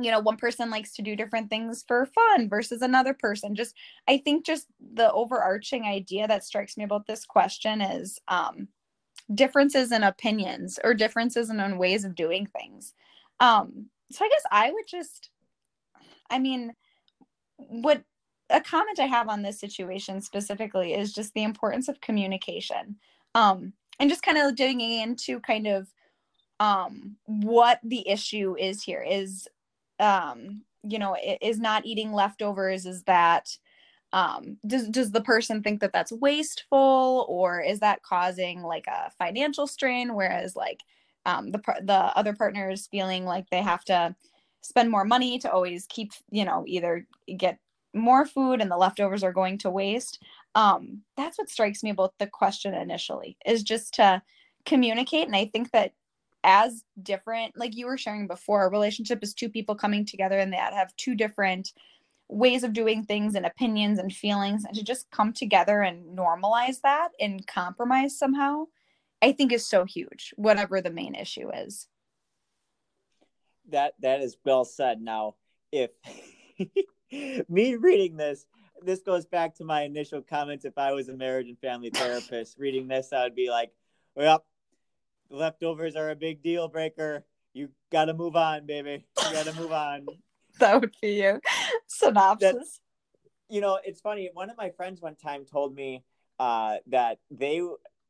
you 0.00 0.10
know 0.10 0.18
one 0.20 0.36
person 0.36 0.70
likes 0.70 0.92
to 0.92 1.02
do 1.02 1.14
different 1.14 1.48
things 1.48 1.84
for 1.86 2.06
fun 2.06 2.48
versus 2.48 2.82
another 2.82 3.14
person 3.14 3.54
just 3.54 3.74
i 4.08 4.18
think 4.18 4.44
just 4.44 4.66
the 4.94 5.10
overarching 5.12 5.84
idea 5.84 6.26
that 6.26 6.44
strikes 6.44 6.76
me 6.76 6.82
about 6.82 7.06
this 7.06 7.24
question 7.24 7.80
is 7.80 8.18
um 8.26 8.66
differences 9.34 9.92
in 9.92 10.02
opinions 10.02 10.78
or 10.82 10.94
differences 10.94 11.50
in, 11.50 11.78
ways 11.78 12.04
of 12.04 12.14
doing 12.14 12.46
things. 12.46 12.94
Um, 13.40 13.86
so 14.10 14.24
I 14.24 14.28
guess 14.28 14.42
I 14.50 14.70
would 14.70 14.86
just, 14.88 15.30
I 16.30 16.38
mean, 16.38 16.72
what 17.56 18.02
a 18.50 18.60
comment 18.60 18.98
I 18.98 19.06
have 19.06 19.28
on 19.28 19.42
this 19.42 19.60
situation 19.60 20.20
specifically 20.22 20.94
is 20.94 21.12
just 21.12 21.34
the 21.34 21.42
importance 21.42 21.88
of 21.88 22.00
communication. 22.00 22.96
Um, 23.34 23.74
and 23.98 24.08
just 24.08 24.22
kind 24.22 24.38
of 24.38 24.54
digging 24.54 24.80
into 24.80 25.40
kind 25.40 25.66
of 25.66 25.92
um 26.60 27.16
what 27.26 27.78
the 27.84 28.08
issue 28.08 28.56
is 28.58 28.82
here 28.82 29.04
is 29.08 29.46
um 30.00 30.62
you 30.82 30.98
know 30.98 31.16
is 31.40 31.58
not 31.58 31.86
eating 31.86 32.12
leftovers 32.12 32.86
is 32.86 33.02
that 33.04 33.48
um 34.12 34.56
does 34.66 34.88
does 34.88 35.10
the 35.10 35.20
person 35.20 35.62
think 35.62 35.80
that 35.80 35.92
that's 35.92 36.12
wasteful 36.12 37.26
or 37.28 37.60
is 37.60 37.80
that 37.80 38.02
causing 38.02 38.62
like 38.62 38.86
a 38.86 39.10
financial 39.18 39.66
strain? 39.66 40.14
Whereas 40.14 40.56
like 40.56 40.80
um 41.26 41.50
the 41.50 41.60
the 41.82 41.94
other 41.94 42.34
partner 42.34 42.70
is 42.70 42.86
feeling 42.86 43.24
like 43.24 43.50
they 43.50 43.62
have 43.62 43.84
to 43.84 44.14
spend 44.62 44.90
more 44.90 45.04
money 45.04 45.38
to 45.38 45.50
always 45.50 45.86
keep 45.88 46.12
you 46.30 46.44
know 46.44 46.64
either 46.66 47.06
get 47.36 47.58
more 47.94 48.26
food 48.26 48.60
and 48.60 48.70
the 48.70 48.76
leftovers 48.76 49.22
are 49.22 49.32
going 49.32 49.58
to 49.58 49.70
waste. 49.70 50.22
Um 50.54 51.02
that's 51.16 51.38
what 51.38 51.50
strikes 51.50 51.82
me 51.82 51.90
about 51.90 52.14
the 52.18 52.26
question 52.26 52.74
initially 52.74 53.36
is 53.46 53.62
just 53.62 53.94
to 53.94 54.22
communicate. 54.64 55.26
And 55.26 55.36
i 55.36 55.46
think 55.46 55.70
that 55.72 55.92
as 56.44 56.84
different 57.02 57.56
like 57.58 57.76
you 57.76 57.86
were 57.86 57.98
sharing 57.98 58.26
before 58.26 58.64
a 58.64 58.70
relationship 58.70 59.22
is 59.22 59.34
two 59.34 59.48
people 59.48 59.74
coming 59.74 60.06
together 60.06 60.38
and 60.38 60.52
that 60.52 60.72
have 60.72 60.94
two 60.96 61.14
different 61.14 61.72
ways 62.28 62.62
of 62.62 62.72
doing 62.72 63.04
things 63.04 63.34
and 63.34 63.46
opinions 63.46 63.98
and 63.98 64.12
feelings 64.12 64.64
and 64.64 64.76
to 64.76 64.84
just 64.84 65.10
come 65.10 65.32
together 65.32 65.80
and 65.80 66.16
normalize 66.16 66.80
that 66.82 67.08
and 67.20 67.46
compromise 67.46 68.18
somehow 68.18 68.64
i 69.22 69.32
think 69.32 69.52
is 69.52 69.66
so 69.66 69.84
huge 69.84 70.32
whatever 70.36 70.80
the 70.80 70.90
main 70.90 71.14
issue 71.14 71.50
is. 71.52 71.88
That 73.70 73.94
that 74.00 74.20
is 74.20 74.36
well 74.44 74.64
said. 74.64 75.00
Now 75.00 75.34
if 75.72 75.90
me 77.48 77.74
reading 77.76 78.16
this 78.16 78.46
this 78.82 79.00
goes 79.00 79.26
back 79.26 79.54
to 79.56 79.64
my 79.64 79.82
initial 79.82 80.22
comments 80.22 80.64
if 80.64 80.78
i 80.78 80.92
was 80.92 81.08
a 81.08 81.16
marriage 81.16 81.48
and 81.48 81.58
family 81.58 81.90
therapist 81.94 82.58
reading 82.58 82.86
this 82.86 83.12
i 83.12 83.24
would 83.24 83.34
be 83.34 83.50
like 83.50 83.72
well 84.14 84.44
leftovers 85.30 85.96
are 85.96 86.10
a 86.10 86.16
big 86.16 86.42
deal 86.42 86.68
breaker. 86.68 87.24
You 87.52 87.70
gotta 87.90 88.14
move 88.14 88.36
on 88.36 88.66
baby. 88.66 89.06
You 89.18 89.32
gotta 89.32 89.54
move 89.54 89.72
on 89.72 90.06
that 90.60 90.80
would 90.80 90.94
be 91.00 91.14
your 91.14 91.40
synopsis. 91.86 92.52
That, 92.52 93.54
you 93.54 93.60
know, 93.60 93.78
it's 93.82 94.00
funny. 94.00 94.30
One 94.32 94.50
of 94.50 94.56
my 94.56 94.70
friends 94.70 95.00
one 95.00 95.16
time 95.16 95.44
told 95.44 95.74
me 95.74 96.04
uh, 96.38 96.76
that 96.88 97.18
they 97.30 97.62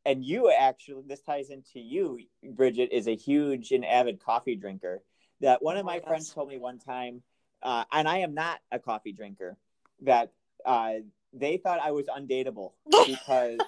and 0.04 0.24
you 0.24 0.50
actually 0.50 1.02
this 1.06 1.20
ties 1.20 1.50
into 1.50 1.80
you, 1.80 2.18
Bridget, 2.42 2.90
is 2.92 3.08
a 3.08 3.14
huge 3.14 3.72
and 3.72 3.84
avid 3.84 4.22
coffee 4.24 4.56
drinker. 4.56 5.02
That 5.40 5.62
one 5.62 5.76
of 5.76 5.84
oh 5.84 5.87
my 5.87 6.00
friends 6.00 6.32
told 6.32 6.48
me 6.48 6.58
one 6.58 6.78
time, 6.78 7.22
uh, 7.62 7.84
and 7.92 8.08
I 8.08 8.18
am 8.18 8.34
not 8.34 8.58
a 8.72 8.78
coffee 8.78 9.12
drinker. 9.12 9.56
That 10.02 10.32
uh, 10.64 10.94
they 11.32 11.58
thought 11.58 11.80
I 11.80 11.90
was 11.90 12.06
undateable 12.06 12.72
because 13.06 13.58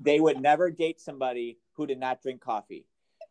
they 0.00 0.20
would 0.20 0.40
never 0.40 0.70
date 0.70 1.00
somebody 1.00 1.58
who 1.74 1.86
did 1.86 1.98
not 1.98 2.22
drink 2.22 2.40
coffee. 2.40 2.84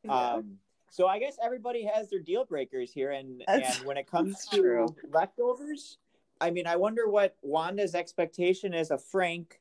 Um, 0.08 0.58
so 0.90 1.08
I 1.08 1.20
guess 1.20 1.38
everybody 1.44 1.86
has 1.86 2.10
their 2.10 2.20
deal 2.20 2.46
breakers 2.46 2.92
here, 2.92 3.12
and 3.12 3.44
That's, 3.48 3.78
and 3.78 3.88
when 3.88 3.98
it 3.98 4.10
comes 4.10 4.46
to 4.48 4.58
true. 4.62 4.96
leftovers, 5.12 5.98
I 6.40 6.52
mean, 6.52 6.68
I 6.68 6.76
wonder 6.76 7.08
what 7.08 7.36
Wanda's 7.42 7.96
expectation 7.96 8.74
is 8.74 8.92
of 8.92 9.04
Frank 9.04 9.60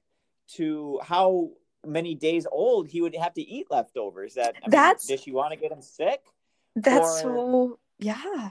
to 0.55 1.01
how 1.03 1.51
many 1.85 2.15
days 2.15 2.47
old 2.51 2.89
he 2.89 3.01
would 3.01 3.15
have 3.15 3.35
to 3.35 3.43
eat 3.43 3.67
leftovers. 3.71 4.35
That 4.35 4.55
I 4.65 4.69
that's 4.69 5.09
mean, 5.09 5.17
does 5.17 5.25
she 5.25 5.33
want 5.33 5.53
to 5.53 5.59
get 5.59 5.73
him 5.73 5.83
sick? 5.83 6.23
That's 6.75 7.07
or, 7.07 7.21
so 7.23 7.79
yeah. 7.99 8.51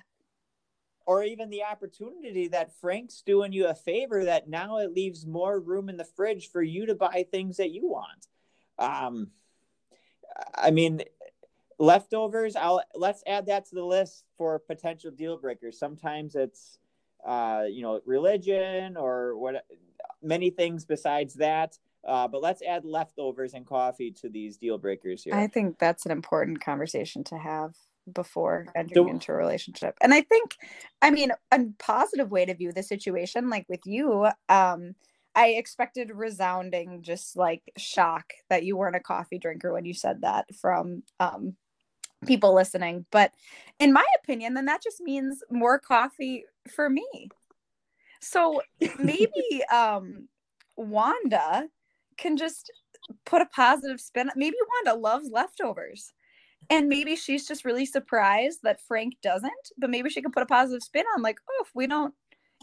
Or 1.06 1.24
even 1.24 1.52
the 1.52 1.64
opportunity 1.64 2.48
that 2.48 2.76
Frank's 2.82 3.22
doing 3.22 3.54
you 3.54 3.68
a 3.68 3.76
favor 3.76 4.26
that 4.26 4.50
now 4.50 4.80
it 4.80 4.94
leaves 4.94 5.26
more 5.26 5.60
room 5.60 5.88
in 5.88 5.98
the 5.98 6.04
fridge 6.04 6.50
for 6.50 6.64
you 6.64 6.88
to 6.88 6.96
buy 6.96 7.26
things 7.30 7.58
that 7.58 7.72
you 7.72 7.88
want. 7.88 8.28
Um, 8.80 9.30
I 10.56 10.72
mean, 10.72 11.04
leftovers 11.78 12.56
i'll 12.56 12.82
let's 12.94 13.22
add 13.28 13.46
that 13.46 13.66
to 13.66 13.76
the 13.76 13.84
list 13.84 14.24
for 14.38 14.60
potential 14.60 15.12
deal 15.12 15.38
breakers. 15.38 15.78
Sometimes 15.78 16.36
it's 16.36 16.80
uh 17.26 17.64
you 17.70 17.82
know 17.82 18.00
religion 18.06 18.98
or 18.98 19.38
what 19.38 19.66
many 20.22 20.50
things 20.50 20.86
besides 20.86 21.34
that 21.36 21.78
uh, 22.08 22.28
but 22.28 22.42
let's 22.42 22.62
add 22.62 22.86
leftovers 22.86 23.56
and 23.56 23.66
coffee 23.66 24.12
to 24.12 24.30
these 24.30 24.58
deal 24.58 24.78
breakers 24.78 25.24
here. 25.24 25.34
I 25.34 25.48
think 25.48 25.80
that's 25.80 26.06
an 26.06 26.12
important 26.12 26.62
conversation 26.62 27.24
to 27.24 27.38
have 27.40 27.76
before 28.14 28.68
entering 28.76 29.10
into 29.10 29.32
a 29.32 29.36
relationship. 29.36 29.98
And 30.02 30.14
i 30.14 30.22
think 30.22 30.56
i 31.02 31.10
mean 31.10 31.32
a 31.52 31.60
positive 31.80 32.30
way 32.30 32.46
to 32.46 32.54
view 32.54 32.72
the 32.72 32.84
situation 32.84 33.50
like 33.50 33.66
with 33.68 33.82
you 33.86 34.28
um 34.50 34.96
I 35.38 35.48
expected 35.48 36.12
resounding 36.14 37.02
just 37.02 37.36
like 37.36 37.62
shock 37.78 38.32
that 38.50 38.64
you 38.64 38.78
weren't 38.78 38.96
a 38.96 39.02
coffee 39.02 39.38
drinker 39.38 39.74
when 39.74 39.84
you 39.84 39.94
said 39.94 40.22
that 40.22 40.46
from 40.56 41.04
um 41.20 41.56
people 42.26 42.54
listening. 42.54 43.06
But 43.12 43.32
in 43.80 43.94
my 43.94 44.06
opinion, 44.24 44.54
then 44.56 44.66
that 44.66 44.84
just 44.84 45.02
means 45.02 45.44
more 45.52 45.80
coffee 45.80 46.46
for 46.70 46.90
me. 46.90 47.30
So 48.22 48.62
maybe 48.98 49.64
um 49.74 50.28
Wanda 50.78 51.68
can 52.18 52.38
just 52.38 52.72
put 53.26 53.42
a 53.42 53.46
positive 53.48 54.00
spin. 54.02 54.32
Maybe 54.36 54.58
Wanda 54.86 55.00
loves 55.00 55.30
leftovers. 55.32 56.14
and 56.70 56.90
maybe 56.90 57.16
she's 57.16 57.48
just 57.48 57.66
really 57.66 57.86
surprised 57.86 58.62
that 58.64 58.82
Frank 58.82 59.16
doesn't, 59.22 59.72
but 59.78 59.90
maybe 59.92 60.10
she 60.10 60.22
can 60.22 60.32
put 60.32 60.44
a 60.44 60.48
positive 60.48 60.84
spin 60.84 61.06
on 61.16 61.22
like, 61.24 61.40
oh, 61.50 61.64
if 61.66 61.72
we 61.76 61.88
don't 61.88 62.14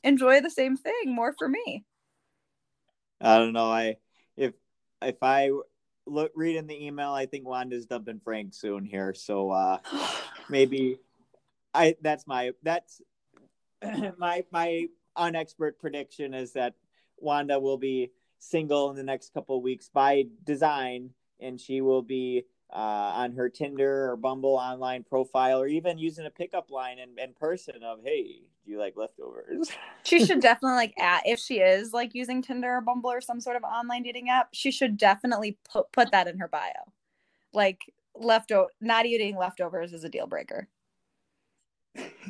enjoy 0.04 0.40
the 0.40 0.50
same 0.50 0.76
thing, 0.76 1.14
more 1.14 1.32
for 1.38 1.48
me. 1.48 1.84
I 3.20 3.38
don't 3.38 3.52
know. 3.52 3.70
I 3.70 3.96
if 4.36 4.54
if 5.00 5.16
I 5.22 5.50
look 6.06 6.32
reading 6.34 6.66
the 6.66 6.86
email, 6.86 7.12
I 7.12 7.26
think 7.26 7.46
Wanda's 7.46 7.86
dumping 7.86 8.20
Frank 8.22 8.54
soon 8.54 8.84
here. 8.84 9.14
So 9.14 9.50
uh 9.50 9.78
maybe 10.48 10.98
I 11.74 11.96
that's 12.00 12.26
my 12.26 12.52
that's 12.62 13.00
my 14.18 14.44
my 14.50 14.86
unexpert 15.16 15.78
prediction 15.78 16.34
is 16.34 16.52
that 16.52 16.74
Wanda 17.18 17.58
will 17.58 17.78
be 17.78 18.10
single 18.38 18.90
in 18.90 18.96
the 18.96 19.02
next 19.02 19.32
couple 19.32 19.56
of 19.56 19.62
weeks 19.62 19.88
by 19.88 20.24
design 20.44 21.10
and 21.40 21.60
she 21.60 21.80
will 21.80 22.02
be 22.02 22.44
uh, 22.72 23.12
on 23.14 23.32
her 23.32 23.48
Tinder 23.48 24.10
or 24.10 24.16
Bumble 24.16 24.54
online 24.54 25.04
profile, 25.04 25.60
or 25.60 25.66
even 25.66 25.98
using 25.98 26.26
a 26.26 26.30
pickup 26.30 26.70
line 26.70 26.98
in, 26.98 27.18
in 27.18 27.34
person 27.34 27.82
of, 27.82 28.00
"Hey, 28.02 28.42
do 28.64 28.70
you 28.70 28.78
like 28.78 28.96
leftovers?" 28.96 29.70
She 30.04 30.24
should 30.24 30.40
definitely 30.40 30.76
like 30.76 30.98
at 30.98 31.22
if 31.26 31.38
she 31.38 31.60
is 31.60 31.92
like 31.92 32.14
using 32.14 32.42
Tinder 32.42 32.76
or 32.76 32.80
Bumble 32.80 33.12
or 33.12 33.20
some 33.20 33.40
sort 33.40 33.56
of 33.56 33.62
online 33.62 34.02
dating 34.02 34.30
app, 34.30 34.48
she 34.52 34.72
should 34.72 34.96
definitely 34.96 35.58
put 35.70 35.92
put 35.92 36.10
that 36.10 36.26
in 36.26 36.38
her 36.38 36.48
bio. 36.48 36.92
Like 37.52 37.78
leftover, 38.14 38.68
not 38.80 39.06
eating 39.06 39.36
leftovers 39.36 39.92
is 39.92 40.04
a 40.04 40.08
deal 40.08 40.26
breaker. 40.26 40.68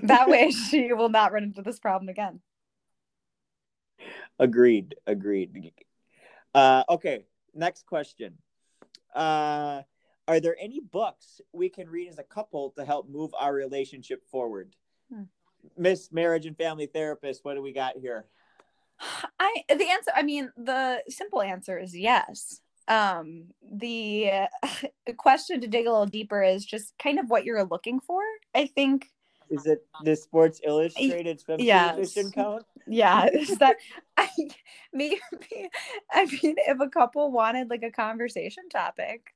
That 0.02 0.28
way, 0.28 0.50
she 0.70 0.92
will 0.92 1.08
not 1.08 1.32
run 1.32 1.44
into 1.44 1.62
this 1.62 1.78
problem 1.78 2.08
again. 2.08 2.40
Agreed. 4.38 4.96
Agreed. 5.06 5.72
Uh, 6.54 6.84
okay. 6.88 7.24
Next 7.54 7.86
question. 7.86 8.34
Uh, 9.14 9.82
are 10.28 10.40
there 10.40 10.56
any 10.60 10.80
books 10.80 11.40
we 11.52 11.68
can 11.68 11.88
read 11.88 12.08
as 12.08 12.18
a 12.18 12.22
couple 12.22 12.70
to 12.76 12.84
help 12.84 13.08
move 13.08 13.32
our 13.38 13.52
relationship 13.52 14.24
forward? 14.30 14.74
Hmm. 15.12 15.24
Miss 15.76 16.12
Marriage 16.12 16.46
and 16.46 16.56
Family 16.56 16.86
Therapist, 16.86 17.44
what 17.44 17.54
do 17.54 17.62
we 17.62 17.72
got 17.72 17.96
here? 17.96 18.26
I 19.38 19.64
the 19.68 19.90
answer 19.90 20.12
I 20.14 20.22
mean 20.22 20.50
the 20.56 21.02
simple 21.08 21.42
answer 21.42 21.78
is 21.78 21.96
yes. 21.96 22.60
Um 22.88 23.46
the 23.72 24.30
uh, 24.62 24.68
question 25.16 25.60
to 25.60 25.66
dig 25.66 25.86
a 25.86 25.90
little 25.90 26.06
deeper 26.06 26.42
is 26.42 26.64
just 26.64 26.94
kind 26.98 27.18
of 27.18 27.30
what 27.30 27.44
you're 27.44 27.64
looking 27.64 28.00
for. 28.00 28.22
I 28.54 28.66
think 28.66 29.08
is 29.50 29.66
it 29.66 29.86
the 30.04 30.16
Sports 30.16 30.60
Illustrated 30.64 31.42
yes. 31.58 31.96
edition 31.96 32.32
count? 32.32 32.64
Yeah, 32.86 33.26
is 33.26 33.58
that 33.58 33.76
I 34.16 34.28
maybe 34.92 35.20
I 36.12 36.24
mean 36.26 36.56
if 36.58 36.80
a 36.80 36.88
couple 36.88 37.30
wanted 37.30 37.68
like 37.68 37.82
a 37.82 37.90
conversation 37.90 38.68
topic, 38.68 39.34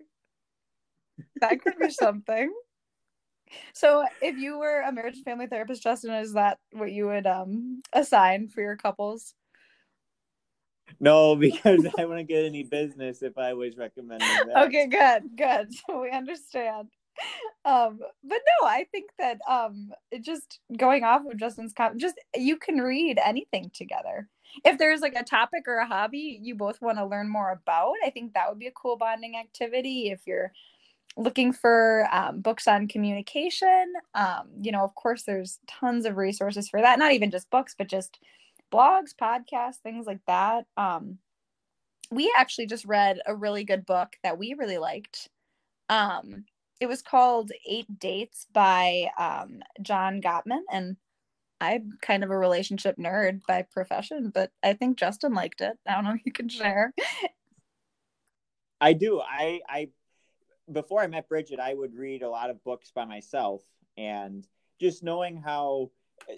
that 1.40 1.62
could 1.62 1.78
be 1.78 1.90
something. 1.90 2.52
So, 3.74 4.04
if 4.20 4.36
you 4.36 4.58
were 4.58 4.80
a 4.80 4.92
marriage 4.92 5.16
and 5.16 5.24
family 5.24 5.46
therapist, 5.46 5.82
Justin, 5.82 6.14
is 6.14 6.32
that 6.32 6.58
what 6.72 6.92
you 6.92 7.06
would 7.06 7.26
um 7.26 7.82
assign 7.92 8.48
for 8.48 8.60
your 8.60 8.76
couples? 8.76 9.34
No, 11.00 11.36
because 11.36 11.86
I 11.98 12.04
wouldn't 12.04 12.28
get 12.28 12.44
any 12.44 12.62
business 12.62 13.22
if 13.22 13.36
I 13.38 13.52
was 13.52 13.76
recommending 13.76 14.28
that. 14.28 14.66
Okay, 14.66 14.86
good, 14.86 15.36
good. 15.36 15.74
So 15.74 16.00
we 16.02 16.10
understand. 16.10 16.88
Um, 17.64 17.98
but 18.22 18.38
no, 18.60 18.68
I 18.68 18.86
think 18.92 19.10
that 19.18 19.38
um, 19.48 19.90
just 20.20 20.60
going 20.76 21.02
off 21.02 21.22
of 21.26 21.38
Justin's 21.38 21.72
comment, 21.72 22.00
just 22.00 22.16
you 22.34 22.56
can 22.56 22.78
read 22.78 23.18
anything 23.24 23.70
together. 23.74 24.28
If 24.64 24.78
there's 24.78 25.00
like 25.00 25.14
a 25.16 25.24
topic 25.24 25.64
or 25.66 25.78
a 25.78 25.86
hobby 25.86 26.38
you 26.40 26.54
both 26.54 26.80
want 26.80 26.98
to 26.98 27.06
learn 27.06 27.28
more 27.28 27.50
about, 27.50 27.94
I 28.04 28.10
think 28.10 28.34
that 28.34 28.48
would 28.48 28.58
be 28.58 28.68
a 28.68 28.72
cool 28.72 28.96
bonding 28.96 29.36
activity. 29.36 30.10
If 30.10 30.20
you're 30.26 30.52
looking 31.16 31.52
for 31.52 32.08
um, 32.12 32.40
books 32.40 32.68
on 32.68 32.88
communication, 32.88 33.92
um, 34.14 34.48
you 34.60 34.70
know, 34.70 34.84
of 34.84 34.94
course, 34.94 35.22
there's 35.22 35.58
tons 35.66 36.04
of 36.04 36.16
resources 36.16 36.68
for 36.68 36.80
that. 36.80 36.98
Not 36.98 37.12
even 37.12 37.30
just 37.30 37.50
books, 37.50 37.74
but 37.76 37.88
just 37.88 38.18
blogs, 38.72 39.14
podcasts, 39.20 39.76
things 39.76 40.06
like 40.06 40.20
that. 40.26 40.66
Um, 40.76 41.18
we 42.10 42.32
actually 42.36 42.66
just 42.66 42.84
read 42.84 43.20
a 43.26 43.34
really 43.34 43.64
good 43.64 43.86
book 43.86 44.16
that 44.22 44.38
we 44.38 44.54
really 44.54 44.78
liked. 44.78 45.28
Um, 45.88 46.44
it 46.80 46.86
was 46.86 47.02
called 47.02 47.50
Eight 47.66 47.98
Dates 47.98 48.46
by 48.52 49.08
um, 49.18 49.60
John 49.80 50.20
Gottman, 50.20 50.62
and 50.70 50.96
I'm 51.60 51.98
kind 52.02 52.22
of 52.22 52.30
a 52.30 52.36
relationship 52.36 52.96
nerd 52.98 53.40
by 53.48 53.62
profession, 53.62 54.30
but 54.34 54.50
I 54.62 54.74
think 54.74 54.98
Justin 54.98 55.32
liked 55.32 55.62
it. 55.62 55.78
I 55.86 55.94
don't 55.94 56.04
know 56.04 56.14
if 56.14 56.26
you 56.26 56.32
can 56.32 56.48
share. 56.50 56.92
I 58.80 58.92
do. 58.92 59.22
I 59.22 59.60
I 59.66 59.88
before 60.70 61.00
I 61.00 61.06
met 61.06 61.28
Bridget, 61.28 61.60
I 61.60 61.74
would 61.74 61.94
read 61.94 62.22
a 62.22 62.28
lot 62.28 62.50
of 62.50 62.62
books 62.64 62.90
by 62.94 63.04
myself, 63.04 63.62
and 63.96 64.46
just 64.80 65.02
knowing 65.02 65.36
how 65.36 65.90
uh, 66.30 66.34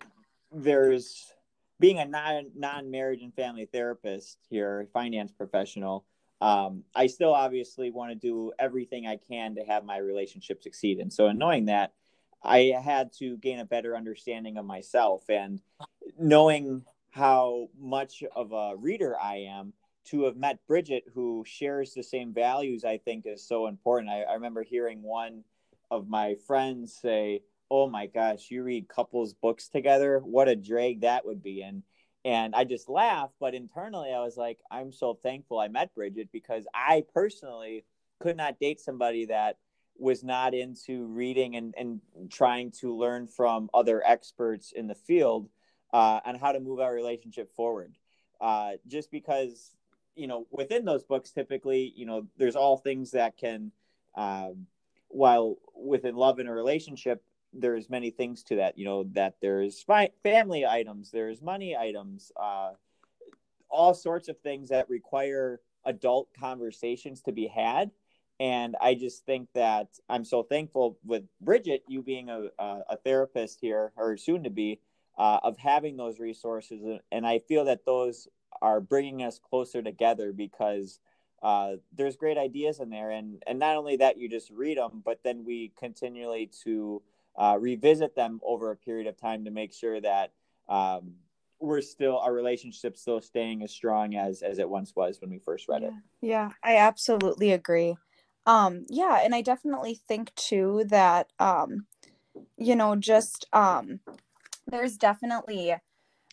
there's 0.52 1.32
being 1.80 1.98
a 1.98 2.04
non 2.04 2.50
non 2.54 2.90
marriage 2.90 3.22
and 3.22 3.34
family 3.34 3.66
therapist 3.66 4.38
here, 4.48 4.88
finance 4.92 5.32
professional. 5.32 6.04
Um, 6.40 6.84
I 6.94 7.08
still 7.08 7.34
obviously 7.34 7.90
want 7.90 8.12
to 8.12 8.14
do 8.14 8.52
everything 8.58 9.06
I 9.06 9.16
can 9.16 9.56
to 9.56 9.62
have 9.62 9.84
my 9.84 9.98
relationship 9.98 10.62
succeed, 10.62 10.98
and 10.98 11.12
so 11.12 11.26
in 11.28 11.38
knowing 11.38 11.66
that, 11.66 11.92
I 12.42 12.74
had 12.82 13.12
to 13.18 13.36
gain 13.38 13.58
a 13.58 13.64
better 13.64 13.96
understanding 13.96 14.58
of 14.58 14.64
myself 14.64 15.28
and 15.28 15.60
knowing 16.18 16.84
how 17.10 17.68
much 17.78 18.22
of 18.36 18.52
a 18.52 18.74
reader 18.76 19.18
I 19.18 19.48
am 19.48 19.72
to 20.10 20.24
have 20.24 20.36
met 20.36 20.66
Bridget, 20.66 21.04
who 21.14 21.44
shares 21.46 21.94
the 21.94 22.02
same 22.02 22.32
values, 22.32 22.84
I 22.84 22.98
think 22.98 23.26
is 23.26 23.46
so 23.46 23.66
important. 23.66 24.10
I, 24.10 24.22
I 24.22 24.34
remember 24.34 24.62
hearing 24.62 25.02
one 25.02 25.44
of 25.90 26.08
my 26.08 26.36
friends 26.46 26.96
say, 27.00 27.42
"Oh 27.70 27.88
my 27.88 28.06
gosh, 28.06 28.50
you 28.50 28.62
read 28.62 28.88
couples 28.88 29.34
books 29.34 29.68
together? 29.68 30.20
What 30.20 30.48
a 30.48 30.56
drag 30.56 31.02
that 31.02 31.26
would 31.26 31.42
be!" 31.42 31.62
And 31.62 31.82
and 32.24 32.54
I 32.54 32.64
just 32.64 32.88
laughed, 32.88 33.34
but 33.40 33.54
internally 33.54 34.12
I 34.12 34.20
was 34.20 34.36
like, 34.36 34.58
"I'm 34.70 34.92
so 34.92 35.14
thankful 35.22 35.58
I 35.58 35.68
met 35.68 35.94
Bridget 35.94 36.30
because 36.32 36.66
I 36.74 37.04
personally 37.14 37.84
could 38.20 38.36
not 38.36 38.58
date 38.58 38.80
somebody 38.80 39.26
that 39.26 39.58
was 39.98 40.22
not 40.22 40.54
into 40.54 41.06
reading 41.06 41.56
and, 41.56 41.74
and 41.76 42.00
trying 42.30 42.70
to 42.70 42.96
learn 42.96 43.26
from 43.26 43.68
other 43.74 44.02
experts 44.06 44.72
in 44.72 44.86
the 44.86 44.94
field 44.94 45.48
uh, 45.92 46.20
on 46.24 46.36
how 46.36 46.52
to 46.52 46.60
move 46.60 46.80
our 46.80 46.94
relationship 46.94 47.52
forward. 47.54 47.96
Uh, 48.40 48.72
just 48.86 49.10
because 49.10 49.72
you 50.18 50.26
know 50.26 50.46
within 50.50 50.84
those 50.84 51.04
books 51.04 51.30
typically 51.30 51.92
you 51.96 52.06
know 52.06 52.26
there's 52.36 52.56
all 52.56 52.76
things 52.76 53.12
that 53.12 53.36
can 53.36 53.70
um, 54.16 54.66
while 55.08 55.56
within 55.74 56.16
love 56.16 56.38
and 56.38 56.48
a 56.48 56.52
relationship 56.52 57.22
there's 57.52 57.88
many 57.88 58.10
things 58.10 58.42
to 58.42 58.56
that 58.56 58.76
you 58.76 58.84
know 58.84 59.04
that 59.12 59.36
there's 59.40 59.82
fi- 59.82 60.10
family 60.22 60.66
items 60.66 61.10
there's 61.10 61.40
money 61.40 61.76
items 61.76 62.30
uh, 62.40 62.70
all 63.70 63.94
sorts 63.94 64.28
of 64.28 64.38
things 64.40 64.70
that 64.70 64.88
require 64.88 65.60
adult 65.84 66.28
conversations 66.38 67.22
to 67.22 67.32
be 67.32 67.46
had. 67.46 67.90
And 68.40 68.76
i 68.80 68.94
just 68.94 69.26
think 69.26 69.48
that 69.54 69.88
i'm 70.08 70.24
so 70.24 70.44
thankful 70.44 70.98
with 71.04 71.24
bridget 71.40 71.82
you 71.88 72.02
being 72.02 72.28
a, 72.28 72.50
a 72.58 72.96
therapist 73.04 73.58
here 73.60 73.92
or 73.96 74.16
soon 74.16 74.44
to 74.44 74.50
be 74.50 74.80
uh, 75.18 75.40
of 75.42 75.58
having 75.58 75.96
those 75.96 76.20
resources. 76.20 77.00
And 77.10 77.26
i 77.26 77.40
feel 77.40 77.64
that 77.64 77.84
those 77.84 78.28
are 78.62 78.80
bringing 78.80 79.22
us 79.22 79.38
closer 79.38 79.82
together 79.82 80.32
because 80.32 81.00
uh, 81.42 81.74
there's 81.96 82.16
great 82.16 82.38
ideas 82.38 82.80
in 82.80 82.90
there. 82.90 83.10
And 83.10 83.42
and 83.46 83.58
not 83.58 83.76
only 83.76 83.96
that 83.96 84.18
you 84.18 84.28
just 84.28 84.50
read 84.50 84.78
them 84.78 85.02
but 85.04 85.20
then 85.22 85.44
we 85.44 85.72
continually 85.78 86.50
to 86.64 87.02
uh, 87.36 87.56
revisit 87.58 88.16
them 88.16 88.40
over 88.44 88.70
a 88.70 88.76
period 88.76 89.06
of 89.06 89.16
time 89.16 89.44
to 89.44 89.50
make 89.50 89.72
sure 89.72 90.00
that 90.00 90.32
um, 90.68 91.14
we're 91.60 91.80
still 91.80 92.18
our 92.18 92.32
relationship 92.32 92.96
still 92.96 93.20
staying 93.20 93.62
as 93.62 93.70
strong 93.70 94.14
as 94.14 94.42
as 94.42 94.58
it 94.58 94.68
once 94.68 94.94
was 94.94 95.20
when 95.20 95.30
we 95.30 95.38
first 95.38 95.68
read 95.68 95.82
yeah. 95.82 95.88
it 95.88 95.94
yeah 96.20 96.50
i 96.62 96.76
absolutely 96.76 97.52
agree. 97.52 97.96
Um 98.46 98.86
yeah 98.88 99.20
and 99.22 99.34
i 99.34 99.42
definitely 99.42 99.94
think 99.94 100.34
too 100.34 100.84
that 100.88 101.32
um 101.38 101.86
you 102.56 102.76
know 102.76 102.94
just 102.96 103.46
um 103.52 104.00
there's 104.66 104.96
definitely 104.96 105.74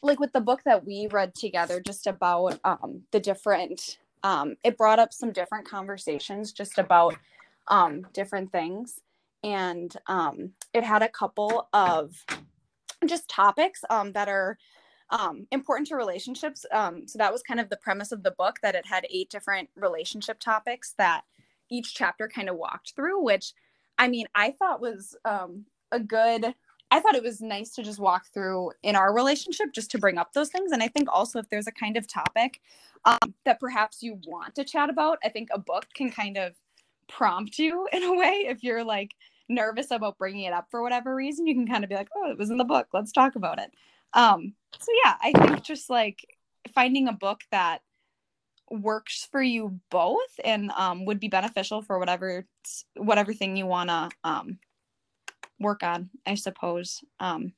like 0.02 0.20
with 0.20 0.34
the 0.34 0.42
book 0.42 0.62
that 0.66 0.86
we 0.86 1.08
read 1.12 1.34
together 1.36 1.82
just 1.82 2.08
about 2.08 2.60
um 2.64 3.04
the 3.12 3.20
different 3.20 3.98
um 4.24 4.56
it 4.64 4.78
brought 4.78 5.00
up 5.00 5.14
some 5.14 5.32
different 5.32 5.68
conversations 5.68 6.52
just 6.52 6.78
about 6.78 7.16
um 7.68 8.06
different 8.14 8.52
things. 8.52 9.00
And 9.44 9.96
um 10.08 10.52
it 10.74 10.84
had 10.84 11.02
a 11.02 11.10
couple 11.10 11.68
of 11.74 12.26
just 13.06 13.30
topics 13.30 13.82
um 13.90 14.12
that 14.14 14.30
are 14.30 14.58
um 15.10 15.48
important 15.52 15.88
to 15.88 15.96
relationships. 15.96 16.66
Um 16.72 17.08
so 17.08 17.18
that 17.18 17.32
was 17.34 17.44
kind 17.44 17.60
of 17.60 17.70
the 17.70 17.78
premise 17.78 18.12
of 18.12 18.24
the 18.24 18.32
book 18.32 18.58
that 18.62 18.76
it 18.76 18.86
had 18.86 19.08
eight 19.10 19.30
different 19.30 19.70
relationship 19.76 20.40
topics 20.40 20.94
that 20.98 21.24
each 21.70 21.94
chapter 21.94 22.28
kind 22.28 22.50
of 22.50 22.58
walked 22.58 22.94
through 22.96 23.24
which 23.24 23.54
i 23.98 24.08
mean 24.08 24.28
i 24.36 24.52
thought 24.52 24.82
was 24.82 25.16
um 25.26 25.66
a 25.92 26.00
good 26.00 26.54
I 26.96 27.02
thought 27.02 27.16
it 27.16 27.24
was 27.24 27.42
nice 27.42 27.72
to 27.72 27.84
just 27.84 28.00
walk 28.00 28.28
through 28.34 28.72
in 28.82 28.96
our 28.96 29.14
relationship 29.14 29.74
just 29.74 29.92
to 29.92 29.98
bring 29.98 30.18
up 30.18 30.32
those 30.32 30.48
things. 30.48 30.72
And 30.72 30.82
I 30.82 30.88
think 30.88 31.10
also 31.12 31.40
if 31.40 31.50
there's 31.50 31.68
a 31.68 31.72
kind 31.74 31.98
of 31.98 32.08
topic 32.08 32.62
um, 33.04 33.34
that 33.44 33.60
perhaps 33.60 34.02
you 34.02 34.18
want 34.26 34.56
to 34.56 34.64
chat 34.64 34.90
about, 34.90 35.18
I 35.22 35.28
think 35.28 35.50
a 35.52 35.60
book 35.60 35.88
can 35.94 36.10
kind 36.10 36.38
of 36.38 36.54
prompt 37.10 37.60
you 37.60 37.86
in 37.94 38.02
a 38.02 38.16
way 38.16 38.46
if 38.48 38.64
you're 38.64 38.86
like 38.86 39.14
nervous 39.50 39.92
about 39.92 40.18
bringing 40.18 40.46
it 40.46 40.54
up 40.54 40.68
for 40.72 40.82
whatever 40.82 41.14
reason, 41.14 41.48
you 41.48 41.54
can 41.54 41.68
kind 41.68 41.84
of 41.84 41.90
be 41.90 41.98
like, 41.98 42.08
"Oh, 42.16 42.32
it 42.32 42.38
was 42.38 42.50
in 42.50 42.58
the 42.58 42.64
book. 42.64 42.88
Let's 42.94 43.12
talk 43.12 43.36
about 43.36 43.60
it." 43.60 43.72
Um, 44.14 44.54
so 44.80 44.92
yeah, 45.04 45.16
I 45.22 45.34
think 45.34 45.64
just 45.64 45.90
like 45.90 46.26
finding 46.74 47.10
a 47.10 47.14
book 47.14 47.42
that 47.52 47.82
works 48.72 49.28
for 49.30 49.42
you 49.42 49.82
both 49.92 50.40
and 50.46 50.72
um, 50.72 51.04
would 51.04 51.20
be 51.20 51.28
beneficial 51.28 51.82
for 51.82 52.00
whatever 52.00 52.46
whatever 52.96 53.34
thing 53.34 53.58
you 53.58 53.66
want 53.66 53.90
to 53.90 54.10
um, 54.24 54.60
work 55.60 55.84
on 55.84 56.10
i 56.26 56.36
suppose. 56.36 57.04
Um, 57.20 57.54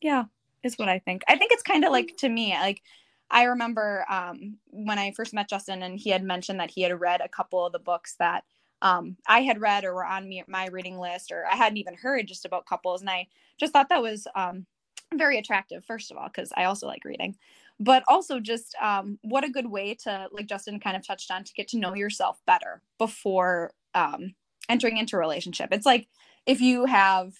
yeah 0.00 0.24
is 0.62 0.78
what 0.78 0.88
i 0.88 0.98
think. 0.98 1.22
I 1.28 1.36
think 1.36 1.52
it's 1.52 1.62
kind 1.62 1.84
of 1.84 1.92
like 1.92 2.16
to 2.18 2.28
me 2.28 2.52
like 2.52 2.82
i 3.30 3.44
remember 3.44 4.04
um, 4.10 4.58
when 4.66 4.98
i 4.98 5.12
first 5.12 5.34
met 5.34 5.48
justin 5.48 5.82
and 5.82 5.98
he 5.98 6.10
had 6.10 6.22
mentioned 6.22 6.60
that 6.60 6.70
he 6.70 6.82
had 6.82 6.98
read 7.00 7.20
a 7.20 7.28
couple 7.28 7.64
of 7.64 7.72
the 7.72 7.78
books 7.78 8.16
that 8.18 8.44
um, 8.82 9.16
i 9.26 9.40
had 9.40 9.60
read 9.60 9.84
or 9.84 9.94
were 9.94 10.04
on 10.04 10.28
me, 10.28 10.42
my 10.46 10.66
reading 10.66 10.98
list 10.98 11.32
or 11.32 11.46
i 11.46 11.56
hadn't 11.56 11.78
even 11.78 11.94
heard 11.94 12.26
just 12.26 12.44
about 12.44 12.66
couples. 12.66 13.00
And 13.00 13.10
i 13.10 13.26
just 13.58 13.72
thought 13.72 13.88
that 13.88 14.02
was 14.02 14.26
um, 14.34 14.66
very 15.14 15.38
attractive 15.38 15.84
first 15.84 16.10
of 16.10 16.16
all 16.16 16.28
because 16.28 16.52
i 16.56 16.64
also 16.64 16.86
like 16.86 17.04
reading. 17.04 17.36
But 17.80 18.04
also 18.06 18.38
just 18.38 18.76
um, 18.80 19.18
what 19.22 19.42
a 19.42 19.50
good 19.50 19.66
way 19.66 19.94
to 20.04 20.28
like 20.32 20.46
justin 20.46 20.78
kind 20.78 20.96
of 20.96 21.06
touched 21.06 21.30
on 21.30 21.44
to 21.44 21.52
get 21.54 21.68
to 21.68 21.78
know 21.78 21.94
yourself 21.94 22.40
better 22.46 22.82
before 22.98 23.72
um, 23.94 24.34
entering 24.68 24.96
into 24.96 25.16
a 25.16 25.18
relationship. 25.18 25.70
It's 25.72 25.86
like 25.86 26.08
if 26.46 26.60
you 26.60 26.86
have 26.86 27.32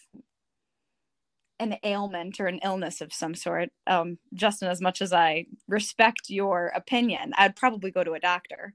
an 1.61 1.77
ailment 1.85 2.41
or 2.41 2.47
an 2.47 2.59
illness 2.65 3.01
of 3.01 3.13
some 3.13 3.35
sort 3.35 3.71
um, 3.87 4.19
justin 4.35 4.69
as 4.69 4.81
much 4.81 5.01
as 5.01 5.13
i 5.13 5.47
respect 5.69 6.29
your 6.29 6.73
opinion 6.75 7.33
i'd 7.39 7.57
probably 7.57 7.91
go 7.91 8.03
to 8.03 8.13
a 8.13 8.21
doctor 8.21 8.75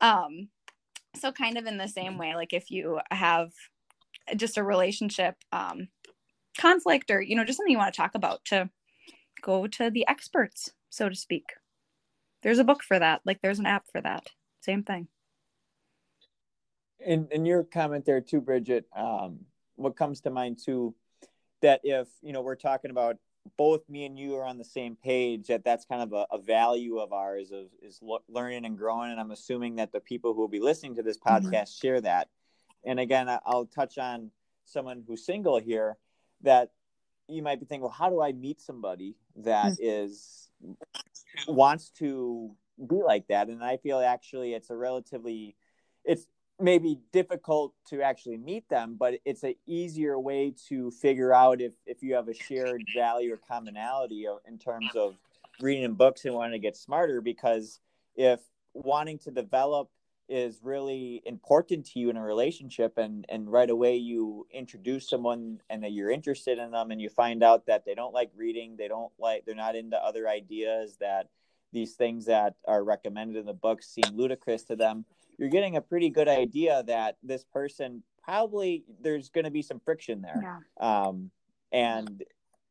um, 0.00 0.48
so 1.16 1.32
kind 1.32 1.56
of 1.58 1.66
in 1.66 1.78
the 1.78 1.88
same 1.88 2.18
way 2.18 2.34
like 2.34 2.52
if 2.52 2.70
you 2.70 3.00
have 3.10 3.50
just 4.36 4.58
a 4.58 4.62
relationship 4.62 5.36
um, 5.52 5.88
conflict 6.58 7.10
or 7.10 7.20
you 7.20 7.34
know 7.34 7.44
just 7.44 7.56
something 7.56 7.72
you 7.72 7.78
want 7.78 7.92
to 7.92 7.96
talk 7.96 8.14
about 8.14 8.44
to 8.44 8.68
go 9.42 9.66
to 9.66 9.90
the 9.90 10.06
experts 10.06 10.70
so 10.90 11.08
to 11.08 11.14
speak. 11.14 11.52
There's 12.42 12.58
a 12.58 12.64
book 12.64 12.82
for 12.82 12.98
that. 12.98 13.20
Like 13.24 13.40
there's 13.42 13.58
an 13.58 13.66
app 13.66 13.86
for 13.90 14.00
that. 14.00 14.26
Same 14.60 14.82
thing. 14.82 15.08
In 17.04 17.46
your 17.46 17.62
comment 17.62 18.04
there 18.04 18.20
too, 18.20 18.40
Bridget, 18.40 18.86
um, 18.96 19.40
what 19.78 19.96
comes 19.96 20.20
to 20.22 20.30
mind 20.30 20.58
too, 20.62 20.94
that 21.62 21.80
if 21.84 22.08
you 22.20 22.32
know 22.32 22.42
we're 22.42 22.56
talking 22.56 22.90
about 22.90 23.16
both 23.56 23.88
me 23.88 24.04
and 24.04 24.18
you 24.18 24.36
are 24.36 24.44
on 24.44 24.58
the 24.58 24.64
same 24.64 24.96
page 24.96 25.46
that 25.46 25.64
that's 25.64 25.84
kind 25.84 26.02
of 26.02 26.12
a, 26.12 26.26
a 26.32 26.38
value 26.38 26.98
of 26.98 27.12
ours 27.12 27.50
of 27.50 27.66
is 27.80 27.98
lo- 28.02 28.22
learning 28.28 28.66
and 28.66 28.76
growing 28.76 29.10
and 29.10 29.18
i'm 29.18 29.30
assuming 29.30 29.76
that 29.76 29.90
the 29.90 30.00
people 30.00 30.34
who 30.34 30.40
will 30.40 30.48
be 30.48 30.60
listening 30.60 30.94
to 30.94 31.02
this 31.02 31.16
mm-hmm. 31.18 31.46
podcast 31.46 31.50
mm-hmm. 31.50 31.86
share 31.86 32.00
that 32.00 32.28
and 32.84 33.00
again 33.00 33.28
I, 33.28 33.38
i'll 33.46 33.66
touch 33.66 33.96
on 33.96 34.30
someone 34.64 35.02
who's 35.06 35.24
single 35.24 35.58
here 35.58 35.96
that 36.42 36.72
you 37.26 37.42
might 37.42 37.58
be 37.58 37.66
thinking 37.66 37.82
well 37.82 37.90
how 37.90 38.10
do 38.10 38.20
i 38.20 38.32
meet 38.32 38.60
somebody 38.60 39.16
that 39.36 39.72
mm-hmm. 39.72 39.82
is 39.82 40.50
wants 41.46 41.90
to 41.98 42.50
be 42.86 42.96
like 42.96 43.26
that 43.28 43.48
and 43.48 43.64
i 43.64 43.76
feel 43.78 43.98
actually 44.00 44.52
it's 44.52 44.70
a 44.70 44.76
relatively 44.76 45.56
it's 46.04 46.26
maybe 46.60 46.98
difficult 47.12 47.72
to 47.86 48.02
actually 48.02 48.36
meet 48.36 48.68
them 48.68 48.96
but 48.98 49.14
it's 49.24 49.42
an 49.44 49.54
easier 49.66 50.18
way 50.18 50.52
to 50.68 50.90
figure 50.90 51.32
out 51.32 51.60
if 51.60 51.72
if 51.86 52.02
you 52.02 52.14
have 52.14 52.28
a 52.28 52.34
shared 52.34 52.82
value 52.96 53.32
or 53.32 53.38
commonality 53.48 54.26
uh, 54.26 54.34
in 54.46 54.58
terms 54.58 54.90
of 54.96 55.16
reading 55.60 55.94
books 55.94 56.24
and 56.24 56.34
wanting 56.34 56.52
to 56.52 56.58
get 56.58 56.76
smarter 56.76 57.20
because 57.20 57.80
if 58.16 58.40
wanting 58.74 59.18
to 59.18 59.30
develop 59.30 59.88
is 60.28 60.60
really 60.62 61.22
important 61.24 61.86
to 61.86 61.98
you 61.98 62.10
in 62.10 62.16
a 62.16 62.22
relationship 62.22 62.98
and 62.98 63.24
and 63.28 63.50
right 63.50 63.70
away 63.70 63.96
you 63.96 64.46
introduce 64.52 65.08
someone 65.08 65.60
and 65.70 65.82
that 65.82 65.92
you're 65.92 66.10
interested 66.10 66.58
in 66.58 66.70
them 66.70 66.90
and 66.90 67.00
you 67.00 67.08
find 67.08 67.42
out 67.42 67.66
that 67.66 67.84
they 67.84 67.94
don't 67.94 68.12
like 68.12 68.30
reading 68.36 68.76
they 68.76 68.88
don't 68.88 69.12
like 69.18 69.44
they're 69.46 69.54
not 69.54 69.74
into 69.74 69.96
other 69.96 70.28
ideas 70.28 70.96
that 71.00 71.28
these 71.72 71.94
things 71.94 72.26
that 72.26 72.54
are 72.66 72.82
recommended 72.82 73.36
in 73.36 73.46
the 73.46 73.52
book 73.52 73.82
seem 73.82 74.14
ludicrous 74.14 74.64
to 74.64 74.76
them 74.76 75.04
you're 75.38 75.48
getting 75.48 75.76
a 75.76 75.80
pretty 75.80 76.10
good 76.10 76.28
idea 76.28 76.82
that 76.86 77.16
this 77.22 77.44
person 77.44 78.02
probably 78.22 78.84
there's 79.00 79.28
going 79.28 79.44
to 79.44 79.50
be 79.50 79.62
some 79.62 79.80
friction 79.80 80.22
there 80.22 80.42
yeah. 80.42 81.06
um, 81.06 81.30
and 81.72 82.24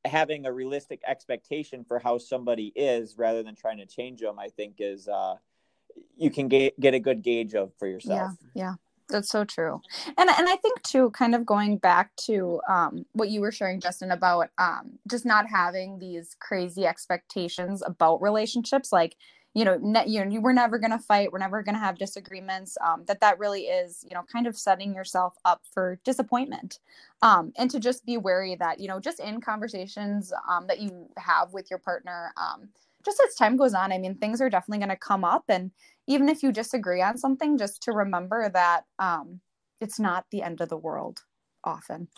having 0.06 0.46
a 0.46 0.52
realistic 0.52 1.02
expectation 1.06 1.84
for 1.84 2.00
how 2.00 2.18
somebody 2.18 2.72
is 2.76 3.18
rather 3.18 3.44
than 3.44 3.56
trying 3.56 3.78
to 3.78 3.86
change 3.86 4.22
them 4.22 4.40
i 4.40 4.48
think 4.50 4.76
is 4.80 5.08
uh, 5.08 5.36
you 6.16 6.30
can 6.30 6.48
get 6.48 6.80
get 6.80 6.94
a 6.94 7.00
good 7.00 7.22
gauge 7.22 7.54
of 7.54 7.72
for 7.78 7.88
yourself. 7.88 8.34
Yeah, 8.54 8.64
yeah. 8.64 8.74
That's 9.10 9.30
so 9.30 9.46
true. 9.46 9.82
And 10.18 10.30
and 10.30 10.50
I 10.50 10.58
think 10.58 10.82
too, 10.84 11.12
kind 11.12 11.34
of 11.34 11.46
going 11.46 11.78
back 11.78 12.16
to 12.26 12.60
um, 12.68 13.06
what 13.14 13.30
you 13.30 13.40
were 13.40 13.52
sharing, 13.54 13.80
Justin, 13.80 14.12
about 14.12 14.50
um, 14.58 15.00
just 15.10 15.26
not 15.26 15.46
having 15.50 16.00
these 16.00 16.36
crazy 16.40 16.86
expectations 16.86 17.82
about 17.86 18.22
relationships, 18.22 18.92
like 18.92 19.16
you 19.54 19.66
know, 19.66 19.80
ne- 19.82 20.06
you 20.08 20.24
know, 20.24 20.40
we're 20.42 20.54
never 20.54 20.78
going 20.78 20.92
to 20.92 21.00
fight, 21.00 21.32
we're 21.32 21.40
never 21.40 21.64
going 21.64 21.74
to 21.74 21.80
have 21.80 21.98
disagreements. 21.98 22.78
Um, 22.86 23.06
that 23.08 23.22
that 23.22 23.40
really 23.40 23.64
is, 23.64 24.06
you 24.08 24.14
know, 24.14 24.24
kind 24.32 24.46
of 24.46 24.58
setting 24.58 24.94
yourself 24.94 25.36
up 25.46 25.62
for 25.74 26.00
disappointment, 26.04 26.80
um, 27.22 27.54
and 27.58 27.72
to 27.72 27.80
just 27.80 28.06
be 28.06 28.18
wary 28.18 28.56
that 28.56 28.80
you 28.80 28.88
know, 28.90 29.00
just 29.00 29.20
in 29.22 29.40
conversations 29.42 30.34
um, 30.50 30.68
that 30.68 30.80
you 30.80 31.10
have 31.18 31.54
with 31.54 31.70
your 31.72 31.80
partner, 31.80 32.34
um, 32.36 32.68
just 33.06 33.22
as 33.26 33.36
time 33.36 33.56
goes 33.56 33.74
on, 33.74 33.94
I 33.94 33.98
mean, 33.98 34.16
things 34.16 34.42
are 34.42 34.50
definitely 34.50 34.80
going 34.80 34.90
to 34.90 34.98
come 34.98 35.24
up. 35.24 35.46
And 35.48 35.72
even 36.08 36.30
if 36.30 36.42
you 36.44 36.52
disagree 36.52 37.02
on 37.02 37.18
something, 37.18 37.58
just 37.58 37.84
to 37.84 37.92
remember 37.92 38.50
that 38.50 38.86
um, 39.00 39.42
it's 39.80 40.00
not 40.00 40.26
the 40.32 40.42
end 40.42 40.62
of 40.62 40.70
the 40.70 40.78
world 40.78 41.24
often. 41.64 42.08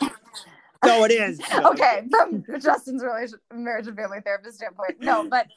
No, 0.86 1.04
it 1.04 1.12
is. 1.12 1.42
okay, 1.66 2.04
from 2.10 2.46
Justin's 2.60 3.04
relation, 3.04 3.40
marriage 3.54 3.88
and 3.88 3.98
family 3.98 4.20
therapist 4.22 4.58
standpoint, 4.58 5.02
no, 5.02 5.28
but 5.28 5.48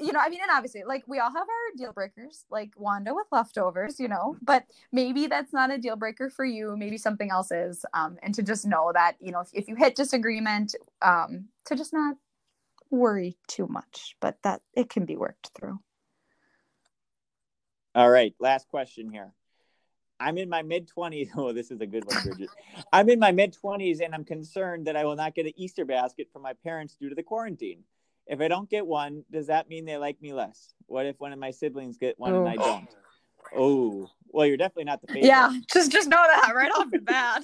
you 0.00 0.12
know, 0.12 0.18
I 0.20 0.28
mean, 0.28 0.40
and 0.42 0.50
obviously, 0.52 0.82
like 0.84 1.04
we 1.06 1.20
all 1.20 1.30
have 1.30 1.36
our 1.36 1.76
deal 1.76 1.92
breakers, 1.92 2.44
like 2.50 2.72
Wanda 2.76 3.14
with 3.14 3.26
leftovers, 3.30 4.00
you 4.00 4.08
know, 4.08 4.36
but 4.42 4.64
maybe 4.90 5.28
that's 5.28 5.52
not 5.52 5.70
a 5.70 5.78
deal 5.78 5.94
breaker 5.94 6.30
for 6.30 6.44
you. 6.44 6.76
Maybe 6.76 6.98
something 6.98 7.30
else 7.30 7.52
is, 7.52 7.84
um, 7.94 8.18
and 8.22 8.34
to 8.34 8.42
just 8.42 8.66
know 8.66 8.90
that 8.92 9.16
you 9.20 9.30
know, 9.30 9.40
if, 9.40 9.50
if 9.52 9.68
you 9.68 9.76
hit 9.76 9.94
disagreement, 9.94 10.74
um, 11.00 11.46
to 11.66 11.76
just 11.76 11.92
not 11.92 12.16
worry 12.90 13.36
too 13.46 13.68
much, 13.68 14.16
but 14.20 14.36
that 14.42 14.62
it 14.74 14.90
can 14.90 15.04
be 15.04 15.16
worked 15.16 15.52
through. 15.54 15.78
All 17.94 18.08
right, 18.08 18.34
last 18.40 18.68
question 18.68 19.10
here. 19.10 19.32
I'm 20.18 20.38
in 20.38 20.48
my 20.48 20.62
mid 20.62 20.88
20s. 20.88 21.30
Oh, 21.36 21.52
this 21.52 21.70
is 21.70 21.80
a 21.80 21.86
good 21.86 22.04
one, 22.04 22.22
Bridget. 22.22 22.50
I'm 22.92 23.08
in 23.10 23.18
my 23.18 23.32
mid 23.32 23.56
20s 23.62 24.00
and 24.00 24.14
I'm 24.14 24.24
concerned 24.24 24.86
that 24.86 24.96
I 24.96 25.04
will 25.04 25.16
not 25.16 25.34
get 25.34 25.46
an 25.46 25.52
Easter 25.56 25.84
basket 25.84 26.28
from 26.32 26.42
my 26.42 26.54
parents 26.64 26.96
due 26.96 27.08
to 27.08 27.14
the 27.14 27.22
quarantine. 27.22 27.82
If 28.26 28.40
I 28.40 28.48
don't 28.48 28.70
get 28.70 28.86
one, 28.86 29.24
does 29.30 29.48
that 29.48 29.68
mean 29.68 29.84
they 29.84 29.96
like 29.96 30.22
me 30.22 30.32
less? 30.32 30.74
What 30.86 31.06
if 31.06 31.18
one 31.18 31.32
of 31.32 31.38
my 31.38 31.50
siblings 31.50 31.98
get 31.98 32.18
one 32.18 32.34
and 32.34 32.48
I 32.48 32.56
don't? 32.56 32.88
Oh, 33.54 34.08
well, 34.28 34.46
you're 34.46 34.56
definitely 34.56 34.84
not 34.84 35.00
the 35.00 35.08
favorite. 35.08 35.26
Yeah, 35.26 35.52
just 35.70 35.90
just 35.90 36.08
know 36.08 36.24
that 36.24 36.52
right 36.54 36.70
off 36.70 36.90
the 36.90 37.00
bat. 37.00 37.42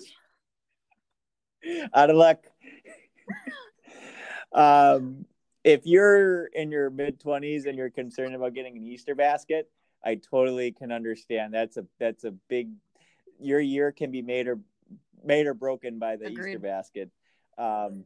Out 1.92 2.10
of 2.10 2.16
luck. 2.16 2.44
um, 4.52 5.26
if 5.64 5.84
you're 5.84 6.46
in 6.46 6.70
your 6.70 6.88
mid 6.88 7.20
20s 7.20 7.66
and 7.66 7.76
you're 7.76 7.90
concerned 7.90 8.34
about 8.34 8.54
getting 8.54 8.76
an 8.76 8.84
Easter 8.84 9.14
basket, 9.14 9.68
I 10.04 10.16
totally 10.16 10.72
can 10.72 10.92
understand. 10.92 11.52
That's 11.52 11.76
a 11.76 11.86
that's 11.98 12.24
a 12.24 12.32
big 12.48 12.70
your 13.40 13.60
year 13.60 13.92
can 13.92 14.10
be 14.10 14.22
made 14.22 14.48
or 14.48 14.58
made 15.24 15.46
or 15.46 15.54
broken 15.54 15.98
by 15.98 16.16
the 16.16 16.26
Agreed. 16.26 16.50
Easter 16.50 16.58
basket. 16.58 17.10
Um, 17.56 18.04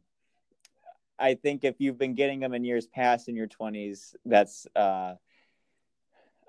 I 1.19 1.35
think 1.35 1.63
if 1.63 1.75
you've 1.79 1.97
been 1.97 2.15
getting 2.15 2.39
them 2.39 2.53
in 2.53 2.63
years 2.63 2.87
past 2.87 3.29
in 3.29 3.35
your 3.35 3.47
20s, 3.47 4.15
that's 4.25 4.67
uh, 4.75 5.13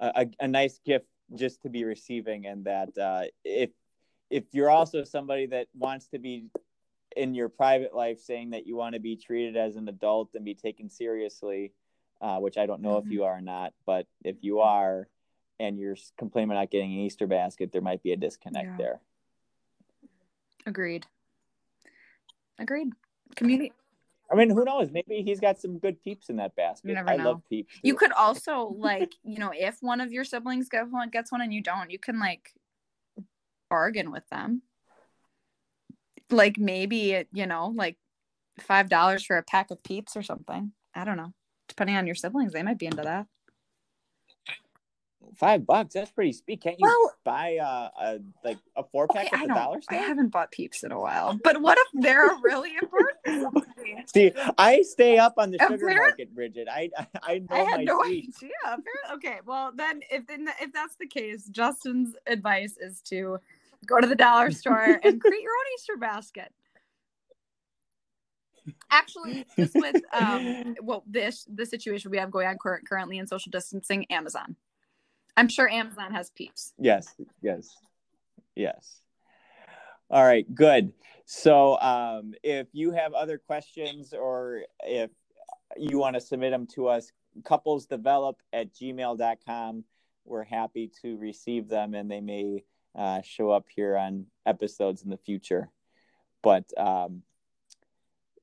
a, 0.01 0.27
a 0.41 0.49
nice 0.49 0.81
gift 0.85 1.07
just 1.35 1.63
to 1.63 1.69
be 1.69 1.85
receiving, 1.85 2.47
and 2.47 2.65
that 2.65 2.97
uh, 2.99 3.25
if 3.45 3.71
if 4.31 4.45
you're 4.53 4.71
also 4.71 5.05
somebody 5.05 5.47
that 5.47 5.69
wants 5.75 6.09
to 6.09 6.19
be 6.19 6.47
in 7.17 7.35
your 7.35 7.49
private 7.49 7.95
life 7.95 8.19
saying 8.19 8.51
that 8.51 8.67
you 8.67 8.77
want 8.77 8.95
to 8.95 9.01
be 9.01 9.17
treated 9.17 9.57
as 9.57 9.77
an 9.77 9.89
adult 9.89 10.31
and 10.35 10.45
be 10.45 10.55
taken 10.55 10.91
seriously, 10.91 11.73
uh, 12.21 12.39
which 12.39 12.59
I 12.59 12.67
don't 12.67 12.81
know 12.81 12.97
mm-hmm. 12.97 13.07
if 13.07 13.13
you 13.13 13.25
are 13.25 13.39
or 13.39 13.41
not, 13.41 13.73
but 13.87 14.07
if 14.25 14.37
you 14.41 14.61
are 14.61 15.09
and 15.61 15.79
you're 15.79 15.97
complaining 16.19 16.51
about 16.51 16.61
not 16.61 16.71
getting 16.71 16.93
an 16.93 16.99
Easter 16.99 17.27
basket, 17.27 17.73
there 17.73 17.83
might 17.83 18.03
be 18.03 18.13
a 18.13 18.17
disconnect 18.17 18.67
yeah. 18.67 18.77
there. 18.79 19.01
Agreed. 20.67 21.07
Agreed. 22.59 22.93
Community. 23.37 23.73
I 24.33 24.37
mean, 24.37 24.51
who 24.51 24.65
knows? 24.65 24.91
Maybe 24.91 25.23
he's 25.23 25.39
got 25.39 25.61
some 25.61 25.79
good 25.79 26.03
peeps 26.03 26.31
in 26.31 26.37
that 26.37 26.57
basket. 26.57 26.89
You 26.89 26.95
never 26.95 27.11
I 27.11 27.17
know. 27.17 27.25
love 27.25 27.43
peeps. 27.49 27.75
Too. 27.75 27.81
You 27.85 27.95
could 27.95 28.13
also 28.13 28.75
like, 28.79 29.13
you 29.23 29.39
know, 29.39 29.53
if 29.55 29.77
one 29.81 30.01
of 30.01 30.13
your 30.13 30.25
siblings 30.25 30.69
gets 30.71 30.91
one, 30.91 31.11
gets 31.11 31.31
one 31.31 31.43
and 31.43 31.53
you 31.53 31.61
don't, 31.61 31.91
you 31.91 31.99
can 31.99 32.19
like 32.19 32.53
bargain 33.69 34.11
with 34.11 34.27
them 34.31 34.63
like 36.31 36.59
maybe 36.59 37.25
you 37.33 37.47
know 37.47 37.73
like 37.75 37.97
five 38.61 38.89
dollars 38.89 39.25
for 39.25 39.37
a 39.37 39.43
pack 39.43 39.71
of 39.71 39.83
peeps 39.83 40.17
or 40.17 40.23
something 40.23 40.73
i 40.95 41.05
don't 41.05 41.17
know 41.17 41.33
depending 41.69 41.97
on 41.97 42.07
your 42.07 42.15
siblings 42.15 42.53
they 42.53 42.63
might 42.63 42.79
be 42.79 42.87
into 42.87 43.03
that 43.03 43.27
Five 45.37 45.67
bucks. 45.67 45.95
That's 45.95 46.11
pretty 46.11 46.33
steep. 46.33 46.63
Can't 46.63 46.79
you 46.79 46.87
Well- 46.87 47.15
buy 47.25 47.57
uh, 47.57 47.89
a 48.01 48.19
like 48.45 48.59
a 48.77 48.85
four 48.85 49.09
pack 49.09 49.27
Okay, 49.27 49.37
at 49.37 49.43
I 49.43 49.47
the 49.47 49.55
dollar 49.55 49.81
I 49.89 49.95
haven't 49.97 50.29
bought 50.29 50.51
peeps 50.51 50.85
in 50.85 50.93
a 50.93 50.99
while. 51.01 51.39
But 51.43 51.61
what 51.61 51.79
if 51.79 52.03
they're 52.03 52.31
really 52.43 52.73
important? 52.77 54.09
See, 54.11 54.33
I 54.59 54.83
stay 54.83 55.19
up 55.19 55.35
on 55.39 55.51
the 55.51 55.59
sugar 55.59 55.87
market, 55.95 56.35
Bridget. 56.35 56.69
I 56.71 56.91
I, 56.97 57.07
I 57.23 57.39
know 57.39 57.47
I 57.51 57.59
had 57.59 57.77
my 57.79 57.85
no 57.85 58.05
idea. 58.05 58.31
Appar- 58.67 59.15
Okay, 59.15 59.39
well 59.47 59.73
then, 59.75 60.01
if 60.11 60.27
then 60.27 60.49
if 60.61 60.73
that's 60.73 60.97
the 60.97 61.07
case, 61.07 61.47
Justin's 61.49 62.15
advice 62.27 62.77
is 62.81 63.01
to 63.03 63.39
go 63.87 64.01
to 64.01 64.07
the 64.07 64.15
dollar 64.15 64.51
store 64.51 65.01
and 65.03 65.21
create 65.21 65.43
your 65.43 65.53
own 65.53 65.75
Easter 65.75 65.97
basket. 65.97 66.53
Actually, 68.91 69.45
just 69.59 69.75
with 69.75 69.97
um, 70.13 70.75
well, 70.83 71.05
this 71.07 71.47
the 71.55 71.67
situation 71.67 72.11
we 72.11 72.17
have 72.19 72.31
going 72.31 72.47
on 72.47 72.57
currently 72.89 73.19
in 73.19 73.27
social 73.27 73.51
distancing, 73.51 74.07
Amazon. 74.11 74.57
I'm 75.37 75.49
sure 75.49 75.69
Amazon 75.69 76.13
has 76.13 76.31
peeps. 76.31 76.73
Yes, 76.79 77.15
yes, 77.43 77.77
yes. 78.55 79.01
All 80.11 80.25
right, 80.25 80.47
good. 80.55 80.93
So, 81.25 81.79
um, 81.81 82.35
if 82.43 82.69
you 82.73 82.93
have 82.93 83.15
other 83.15 83.39
questions 83.39 84.13
or 84.13 84.63
if 84.85 85.11
you 85.77 85.99
want 85.99 86.15
to 86.15 86.21
submit 86.21 86.53
them 86.53 86.67
to 86.75 86.89
us, 86.89 87.11
couplesdevelop 87.43 88.35
at 88.53 88.73
gmail.com. 88.75 89.85
We're 90.25 90.45
happy 90.45 90.91
to 91.03 91.17
receive 91.17 91.69
them 91.69 91.95
and 91.95 92.11
they 92.11 92.21
may 92.21 92.65
uh, 92.95 93.23
show 93.23 93.51
up 93.51 93.67
here 93.75 93.97
on 93.97 94.27
episodes 94.47 95.03
in 95.03 95.11
the 95.11 95.19
future. 95.19 95.71
But 96.43 96.65
um, 96.79 97.23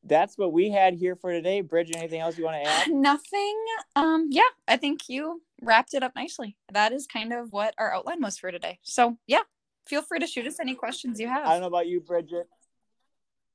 that's 0.04 0.38
what 0.38 0.52
we 0.52 0.70
had 0.70 0.96
here 0.96 1.16
for 1.16 1.32
today. 1.32 1.62
Bridget, 1.62 1.98
anything 1.98 2.22
else 2.22 2.38
you 2.38 2.44
want 2.44 2.64
to 2.64 2.70
add? 2.70 2.88
Nothing. 2.92 3.64
Um, 3.96 4.28
yeah, 4.32 4.42
I 4.68 4.78
think 4.78 5.08
you 5.08 5.42
wrapped 5.62 5.94
it 5.94 6.04
up 6.04 6.14
nicely. 6.16 6.58
That 6.72 6.92
is 6.92 7.08
kind 7.08 7.34
of 7.34 7.52
what 7.52 7.74
our 7.78 7.94
outline 7.94 8.22
was 8.22 8.38
for 8.38 8.52
today. 8.52 8.80
So 8.82 9.18
yeah, 9.28 9.42
feel 9.86 10.02
free 10.02 10.20
to 10.20 10.28
shoot 10.28 10.48
us 10.48 10.60
any 10.60 10.76
questions 10.76 11.20
you 11.20 11.28
have. 11.28 11.46
I 11.46 11.52
don't 11.52 11.62
know 11.62 11.68
about 11.68 11.88
you, 11.88 12.02
Bridget. 12.02 12.48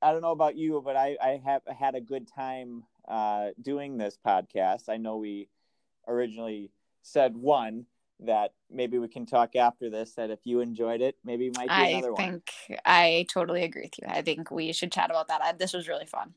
I 0.02 0.12
don't 0.12 0.22
know 0.22 0.32
about 0.32 0.56
you, 0.56 0.82
but 0.84 0.96
I, 0.96 1.16
I 1.20 1.40
have 1.44 1.62
had 1.76 1.94
a 1.94 2.00
good 2.00 2.28
time 2.28 2.84
uh, 3.08 3.48
doing 3.60 3.96
this 3.96 4.18
podcast. 4.24 4.88
I 4.88 4.98
know 4.98 5.16
we 5.16 5.48
originally 6.06 6.70
said 7.02 7.36
one 7.36 7.86
that 8.20 8.52
maybe 8.70 8.98
we 8.98 9.08
can 9.08 9.26
talk 9.26 9.56
after 9.56 9.90
this. 9.90 10.12
That 10.14 10.30
if 10.30 10.40
you 10.44 10.60
enjoyed 10.60 11.00
it, 11.00 11.16
maybe 11.24 11.50
might 11.50 11.68
be 11.68 11.74
I 11.74 11.86
another 11.88 12.12
one. 12.12 12.22
I 12.22 12.26
think 12.26 12.52
I 12.84 13.26
totally 13.32 13.64
agree 13.64 13.82
with 13.82 13.98
you. 14.00 14.08
I 14.08 14.22
think 14.22 14.50
we 14.50 14.72
should 14.72 14.92
chat 14.92 15.10
about 15.10 15.28
that. 15.28 15.42
I, 15.42 15.52
this 15.52 15.72
was 15.72 15.88
really 15.88 16.06
fun. 16.06 16.34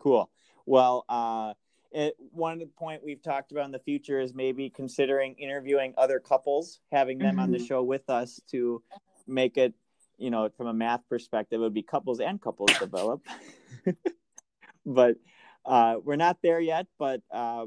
Cool. 0.00 0.30
Well, 0.66 1.04
uh, 1.08 1.54
it, 1.92 2.16
one 2.32 2.66
point 2.76 3.04
we've 3.04 3.22
talked 3.22 3.52
about 3.52 3.66
in 3.66 3.72
the 3.72 3.78
future 3.78 4.20
is 4.20 4.34
maybe 4.34 4.70
considering 4.70 5.34
interviewing 5.34 5.94
other 5.96 6.18
couples, 6.18 6.80
having 6.90 7.18
them 7.18 7.38
on 7.38 7.50
the 7.50 7.58
Mhm. 7.58 7.66
show 7.66 7.82
with 7.82 8.08
us 8.08 8.40
to 8.48 8.82
make 9.26 9.56
it, 9.58 9.74
you 10.18 10.30
know, 10.30 10.48
from 10.48 10.66
a 10.66 10.72
math 10.74 11.06
perspective, 11.08 11.60
it 11.60 11.62
would 11.62 11.74
be 11.74 11.82
couples 11.82 12.20
and 12.20 12.40
couples 12.40 12.72
develop. 12.78 13.24
but 14.86 15.16
uh, 15.64 15.96
we're 16.02 16.16
not 16.16 16.38
there 16.42 16.60
yet. 16.60 16.86
But 16.98 17.22
uh, 17.30 17.66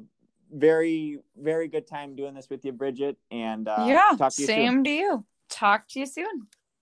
very, 0.52 1.20
very 1.38 1.68
good 1.68 1.88
time 1.88 2.16
doing 2.16 2.34
this 2.34 2.50
with 2.50 2.66
you, 2.66 2.72
Bridget. 2.72 3.18
And 3.32 3.68
uh, 3.68 3.86
yeah, 3.88 4.16
talk 4.18 4.34
to 4.34 4.42
you 4.42 4.48
soon. 4.48 4.56
same 4.56 4.84
to 4.84 4.90
you. 4.90 5.26
Talk 5.50 5.88
to 5.90 6.00
you 6.00 6.06
soon. 6.06 6.48